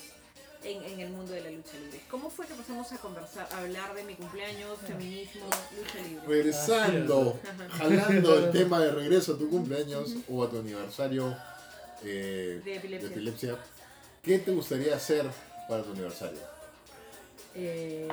en, 0.63 0.83
en 0.83 0.99
el 0.99 1.09
mundo 1.09 1.31
de 1.33 1.41
la 1.41 1.51
lucha 1.51 1.73
libre. 1.83 2.01
¿Cómo 2.09 2.29
fue 2.29 2.45
que 2.47 2.53
pasamos 2.55 2.91
a 2.91 2.97
conversar, 2.97 3.47
a 3.51 3.59
hablar 3.59 3.93
de 3.93 4.03
mi 4.03 4.15
cumpleaños, 4.15 4.77
feminismo, 4.85 5.45
lucha 5.77 5.99
libre? 6.07 6.27
Regresando, 6.27 7.39
jalando 7.77 8.37
el 8.37 8.51
tema 8.51 8.79
de 8.79 8.91
regreso 8.91 9.33
a 9.33 9.37
tu 9.37 9.49
cumpleaños 9.49 10.15
o 10.29 10.43
a 10.43 10.49
tu 10.49 10.59
aniversario 10.59 11.35
eh, 12.03 12.61
De 12.63 12.75
epilepsia. 12.75 13.07
de 13.09 13.13
epilepsia, 13.13 13.57
¿qué 14.23 14.39
te 14.39 14.51
gustaría 14.51 14.95
hacer 14.95 15.25
para 15.69 15.83
tu 15.83 15.91
aniversario? 15.91 16.39
Eh, 17.55 18.07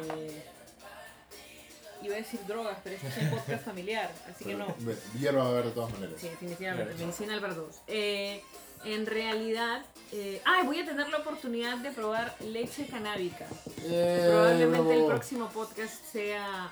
iba 2.02 2.14
a 2.14 2.18
decir 2.18 2.40
drogas, 2.46 2.78
pero 2.82 2.96
este 2.96 3.08
es 3.08 3.16
un 3.18 3.30
podcast 3.30 3.64
familiar, 3.64 4.10
así 4.30 4.44
que 4.44 4.54
no. 4.54 4.74
Hierba 5.18 5.42
va 5.42 5.48
a 5.48 5.52
haber 5.52 5.64
de 5.66 5.70
todas 5.72 5.92
maneras. 5.92 6.14
Sí, 6.20 6.28
definitivamente. 6.28 6.92
Claro. 6.92 7.06
Medicina 7.06 7.34
al 7.34 7.54
dos. 7.56 7.76
Eh, 7.86 8.42
en 8.84 9.06
realidad, 9.06 9.84
eh, 10.12 10.40
ah, 10.44 10.62
voy 10.64 10.78
a 10.80 10.84
tener 10.84 11.08
la 11.08 11.18
oportunidad 11.18 11.78
de 11.78 11.90
probar 11.90 12.36
leche 12.40 12.86
canábica. 12.86 13.46
Eh, 13.84 14.26
Probablemente 14.28 14.94
el 14.94 15.06
próximo 15.06 15.48
podcast 15.48 16.04
sea 16.04 16.70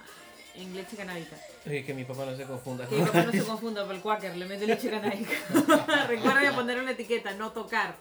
en 0.54 0.74
leche 0.74 0.96
canábica. 0.96 1.36
Oye, 1.66 1.84
que 1.84 1.92
mi 1.94 2.04
papá 2.04 2.24
no 2.26 2.36
se 2.36 2.44
confunda. 2.44 2.86
Que 2.86 2.96
mi 2.96 3.04
papá 3.04 3.24
no 3.24 3.32
se 3.32 3.44
confunda 3.44 3.84
por 3.84 3.94
el 3.94 4.00
quaker, 4.00 4.36
le 4.36 4.46
mete 4.46 4.66
leche 4.66 4.88
canábica. 4.88 5.32
Recuerda 6.08 6.54
poner 6.54 6.80
una 6.80 6.92
etiqueta, 6.92 7.34
no 7.34 7.52
tocar. 7.52 7.96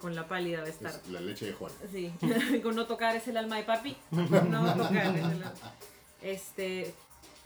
Con 0.00 0.14
la 0.14 0.26
pálida 0.26 0.62
a 0.62 0.66
estar. 0.66 0.90
Es 0.90 1.08
la 1.08 1.20
leche 1.20 1.46
de 1.46 1.52
Juan. 1.52 1.72
Sí, 1.90 2.12
con 2.62 2.74
no 2.74 2.86
tocar 2.86 3.16
es 3.16 3.28
el 3.28 3.36
alma 3.36 3.56
de 3.56 3.62
papi. 3.62 3.96
No 4.10 4.26
tocar 4.74 5.06
es 5.06 5.14
el 5.14 5.24
alma. 5.24 5.54
Este, 6.22 6.94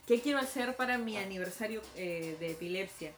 ¿qué 0.06 0.20
quiero 0.20 0.38
hacer 0.38 0.76
para 0.76 0.98
mi 0.98 1.16
aniversario 1.16 1.82
eh, 1.96 2.36
de 2.40 2.52
epilepsia? 2.52 3.12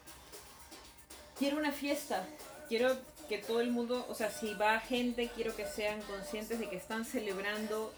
Quiero 1.39 1.57
una 1.57 1.73
fiesta. 1.73 2.27
Quiero 2.69 2.97
que 3.29 3.39
todo 3.39 3.61
el 3.61 3.71
mundo, 3.71 4.07
o 4.09 4.15
sea, 4.15 4.31
si 4.31 4.55
va 4.55 4.79
gente, 4.81 5.31
quiero 5.35 5.55
que 5.55 5.67
sean 5.67 6.01
conscientes 6.03 6.59
de 6.59 6.69
que 6.69 6.77
están 6.77 7.05
celebrando 7.05 7.93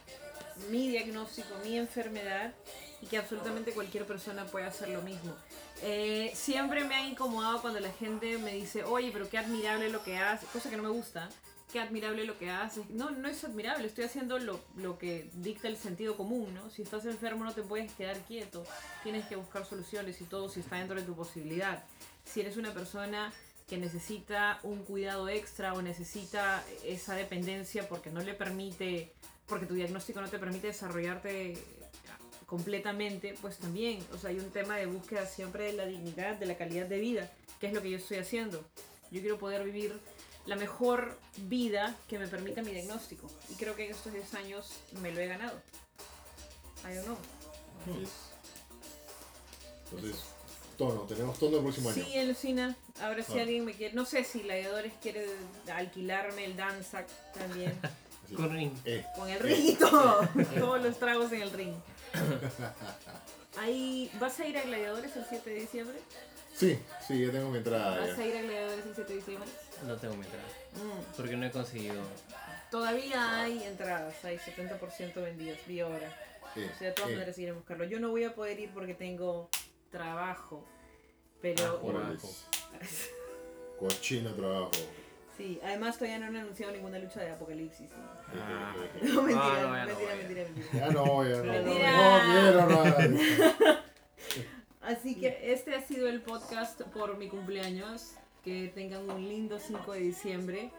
mi 0.71 0.89
diagnóstico, 0.89 1.49
mi 1.65 1.77
enfermedad 1.77 2.53
y 3.01 3.07
que 3.07 3.19
absolutamente 3.19 3.73
cualquier 3.73 4.07
persona 4.07 4.47
puede 4.47 4.67
hacer 4.67 4.89
lo 4.89 5.03
mismo. 5.03 5.35
Eh, 5.83 6.33
siempre 6.35 6.85
me 6.85 6.95
ha 6.95 7.07
incomodado 7.07 7.61
cuando 7.61 7.81
la 7.81 7.93
gente 7.93 8.39
me 8.39 8.55
dice, 8.55 8.85
oye, 8.85 9.11
pero 9.13 9.29
qué 9.29 9.39
admirable 9.39 9.91
lo 9.91 10.03
que 10.03 10.17
haces, 10.17 10.49
cosa 10.51 10.71
que 10.71 10.77
no 10.77 10.83
me 10.83 10.89
gusta, 10.89 11.29
qué 11.75 11.81
admirable 11.81 12.25
lo 12.25 12.39
que 12.39 12.51
haces. 12.51 12.89
No, 12.89 13.11
no 13.11 13.29
es 13.29 13.43
admirable, 13.43 13.89
estoy 13.89 14.05
haciendo 14.05 14.39
lo, 14.39 14.61
lo 14.77 14.97
que 14.97 15.29
dicta 15.35 15.67
el 15.67 15.77
sentido 15.77 16.17
común, 16.17 16.55
¿no? 16.55 16.71
Si 16.71 16.83
estás 16.83 17.05
enfermo 17.05 17.43
no 17.43 17.53
te 17.53 17.63
puedes 17.63 17.91
quedar 17.95 18.17
quieto, 18.19 18.65
tienes 19.03 19.27
que 19.27 19.35
buscar 19.35 19.67
soluciones 19.67 20.21
y 20.21 20.25
todo 20.25 20.49
si 20.49 20.61
está 20.61 20.77
dentro 20.77 20.95
de 20.95 21.03
tu 21.03 21.17
posibilidad. 21.17 21.83
Si 22.25 22.41
eres 22.41 22.57
una 22.59 22.73
persona 22.73 23.33
que 23.67 23.77
necesita 23.77 24.61
un 24.63 24.85
cuidado 24.85 25.29
extra 25.29 25.75
o 25.75 25.83
necesita 25.83 26.63
esa 26.85 27.17
dependencia 27.17 27.89
porque 27.89 28.09
no 28.09 28.21
le 28.21 28.35
permite, 28.35 29.13
porque 29.49 29.67
tu 29.67 29.75
diagnóstico 29.75 30.21
no 30.21 30.29
te 30.29 30.39
permite 30.39 30.69
desarrollarte 30.69 31.55
completamente, 32.47 33.35
pues 33.43 33.59
también, 33.59 33.99
o 34.13 34.17
sea, 34.17 34.31
hay 34.31 34.39
un 34.39 34.53
tema 34.53 34.77
de 34.77 34.87
búsqueda 34.87 35.27
siempre 35.27 35.65
de 35.65 35.73
la 35.73 35.87
dignidad, 35.87 36.37
de 36.37 36.47
la 36.47 36.57
calidad 36.57 36.87
de 36.87 37.01
vida, 37.01 37.33
que 37.59 37.67
es 37.67 37.73
lo 37.73 37.83
que 37.83 37.91
yo 37.91 37.97
estoy 37.97 38.19
haciendo. 38.19 38.65
Yo 39.11 39.21
quiero 39.21 39.39
poder 39.39 39.65
vivir 39.65 39.99
la 40.47 40.57
mejor 40.57 41.19
vida 41.37 41.95
que 42.09 42.19
me 42.19 42.29
permita 42.29 42.63
mi 42.63 42.73
diagnóstico. 42.73 43.31
Y 43.51 43.55
creo 43.55 43.75
que 43.77 43.87
en 43.87 43.93
estos 43.93 44.13
10 44.13 44.35
años 44.35 44.71
me 45.01 45.11
lo 45.13 45.21
he 45.21 45.27
ganado. 45.27 45.59
I 46.89 46.95
don't 46.95 47.05
know. 47.07 47.17
Entonces, 49.91 50.21
tono, 50.77 51.03
tenemos 51.03 51.39
tono 51.39 51.57
el 51.59 51.63
próximo 51.63 51.91
año. 51.91 52.05
Sí, 52.05 52.25
Lucina. 52.27 52.77
Ahora 53.01 53.23
si 53.23 53.39
Ah. 53.39 53.43
alguien 53.43 53.65
me 53.65 53.75
quiere, 53.75 53.95
no 53.95 54.05
sé 54.05 54.25
si 54.25 54.41
Gladiadores 54.43 54.93
quiere 55.01 55.27
alquilarme 55.73 56.45
el 56.45 56.57
Danzac 56.57 57.07
también. 57.33 57.79
Así. 58.25 58.35
Con 58.35 58.51
ring. 58.53 58.73
Eh, 58.85 59.05
Con 59.17 59.29
el 59.29 59.39
ring 59.39 59.65
y 59.71 59.75
todo. 59.75 60.27
Todos 60.59 60.83
los 60.83 60.99
tragos 60.99 61.31
en 61.33 61.43
el 61.43 61.51
ring. 61.53 61.75
Ahí, 63.59 64.11
¿Vas 64.19 64.39
a 64.41 64.47
ir 64.47 64.59
a 64.59 64.63
Gladiadores 64.63 65.15
el 65.17 65.25
7 65.29 65.51
de 65.51 65.61
diciembre? 65.61 65.99
sí, 66.57 66.79
sí, 67.07 67.25
ya 67.27 67.33
tengo 67.33 67.51
mi 67.51 67.59
entrada. 67.59 67.99
¿Vas 68.07 68.19
a 68.19 68.25
ir 68.27 68.37
a 68.37 68.43
Gladiadores 68.43 68.87
el 68.87 68.95
7 68.95 69.13
de 69.13 69.19
diciembre? 69.19 69.49
No 69.87 69.97
tengo 69.97 70.15
mi 70.17 70.25
entrada. 70.25 70.45
Mm, 70.75 71.17
Porque 71.17 71.37
no 71.37 71.47
he 71.47 71.51
conseguido. 71.51 72.01
Todavía 72.71 73.43
hay 73.43 73.63
entradas, 73.65 74.25
hay 74.25 74.39
70% 74.39 75.15
vendidas, 75.23 75.59
vi 75.67 75.81
ahora. 75.81 76.09
Sí, 76.55 76.61
O 76.63 76.79
sea, 76.79 76.89
de 76.89 76.95
todas 76.95 77.11
sí. 77.11 77.15
maneras 77.17 77.39
iré 77.39 77.51
a 77.51 77.55
buscarlo. 77.55 77.85
Yo 77.85 78.01
no 78.01 78.11
voy 78.11 78.25
a 78.25 78.35
poder 78.35 78.59
ir 78.61 78.71
porque 78.73 78.95
tengo 78.95 79.49
trabajo. 79.91 80.65
Pero 81.43 81.81
Ah. 81.95 82.15
Cochino 83.79 84.33
trabajo. 84.35 84.71
sí, 85.37 85.61
además 85.63 85.99
todavía 85.99 86.19
no 86.21 86.27
han 86.27 86.37
anunciado 86.37 86.73
ninguna 86.73 86.99
lucha 86.99 87.21
de 87.21 87.31
apocalipsis. 87.33 87.91
¿no? 87.91 88.41
Ah, 88.41 88.75
No, 89.03 89.23
mentira, 89.23 89.53
Ah, 89.57 89.63
no, 89.63 89.69
mentira, 89.71 89.95
voy. 90.09 90.17
mentira, 90.19 90.45
mentira. 90.45 90.69
Ya 90.87 90.93
no, 90.93 91.29
ya 91.29 91.37
no. 91.37 91.53
Mentira. 91.53 91.93
No 91.93 92.33
quiero 92.33 92.67
nada. 92.69 93.85
Así 94.83 95.19
que 95.19 95.53
este 95.53 95.75
ha 95.75 95.81
sido 95.87 96.09
el 96.09 96.21
podcast 96.23 96.81
por 96.83 97.17
mi 97.17 97.29
cumpleaños. 97.29 98.13
Que 98.45 98.71
tengan 98.75 99.09
un 99.11 99.27
lindo 99.27 99.59
5 99.59 99.93
de 99.93 100.01
diciembre. 100.01 100.71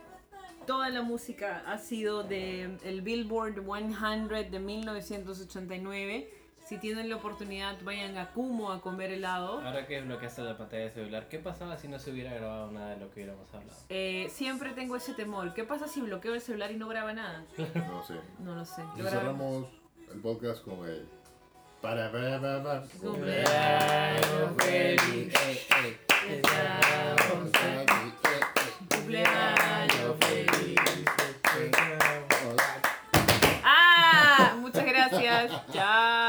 Toda 0.68 0.90
la 0.90 1.02
música 1.02 1.64
ha 1.68 1.78
sido 1.78 2.24
de 2.24 2.78
el 2.84 3.02
Billboard 3.02 3.56
100 3.66 4.52
de 4.52 4.60
1989. 4.60 6.30
Si 6.66 6.80
tienen 6.80 7.10
la 7.10 7.18
oportunidad, 7.18 7.76
vayan 7.84 8.18
a 8.18 8.32
Kumo 8.32 8.72
a 8.72 8.82
comer 8.82 9.12
helado. 9.12 9.62
Ahora 9.62 9.86
que 9.86 10.02
bloqueaste 10.02 10.42
la 10.42 10.58
pantalla 10.58 10.86
de 10.86 10.92
celular, 10.92 11.28
¿qué 11.28 11.38
pasaba 11.38 11.78
si 11.78 11.88
no 11.88 12.00
se 12.00 12.12
hubiera 12.12 12.34
grabado 12.34 12.72
nada 12.72 12.92
de 12.92 12.98
lo 12.98 13.12
que 13.12 13.20
hubiéramos 13.22 13.54
hablado? 13.54 13.80
Eh, 13.90 14.28
siempre 14.32 14.72
tengo 14.72 14.96
ese 14.96 15.14
temor. 15.14 15.54
¿Qué 15.54 15.64
pasa 15.64 15.88
si 15.88 16.02
bloqueo 16.02 16.34
el 16.34 16.42
celular 16.42 16.72
y 16.72 16.78
no 16.78 16.88
graba 16.88 17.14
nada? 17.14 17.46
No 17.76 18.04
sé. 18.04 18.16
No 18.40 18.56
lo 18.56 18.66
sé. 18.66 18.82
Y 18.98 19.02
Lo 19.04 19.10
cerramos 19.10 19.68
el 20.12 20.22
podcast 20.22 20.64
con 20.64 20.88
el. 20.88 21.08
Para, 21.82 22.12
para, 22.12 22.42
para, 22.42 22.64
para. 22.64 22.82
Cumpleaños 23.00 24.56
feliz. 24.58 25.34
Ey, 25.46 25.60
ey. 25.84 26.15
¡Ah! 33.64 34.56
Muchas 34.60 34.86
gracias. 34.86 35.52
Chao. 35.72 36.25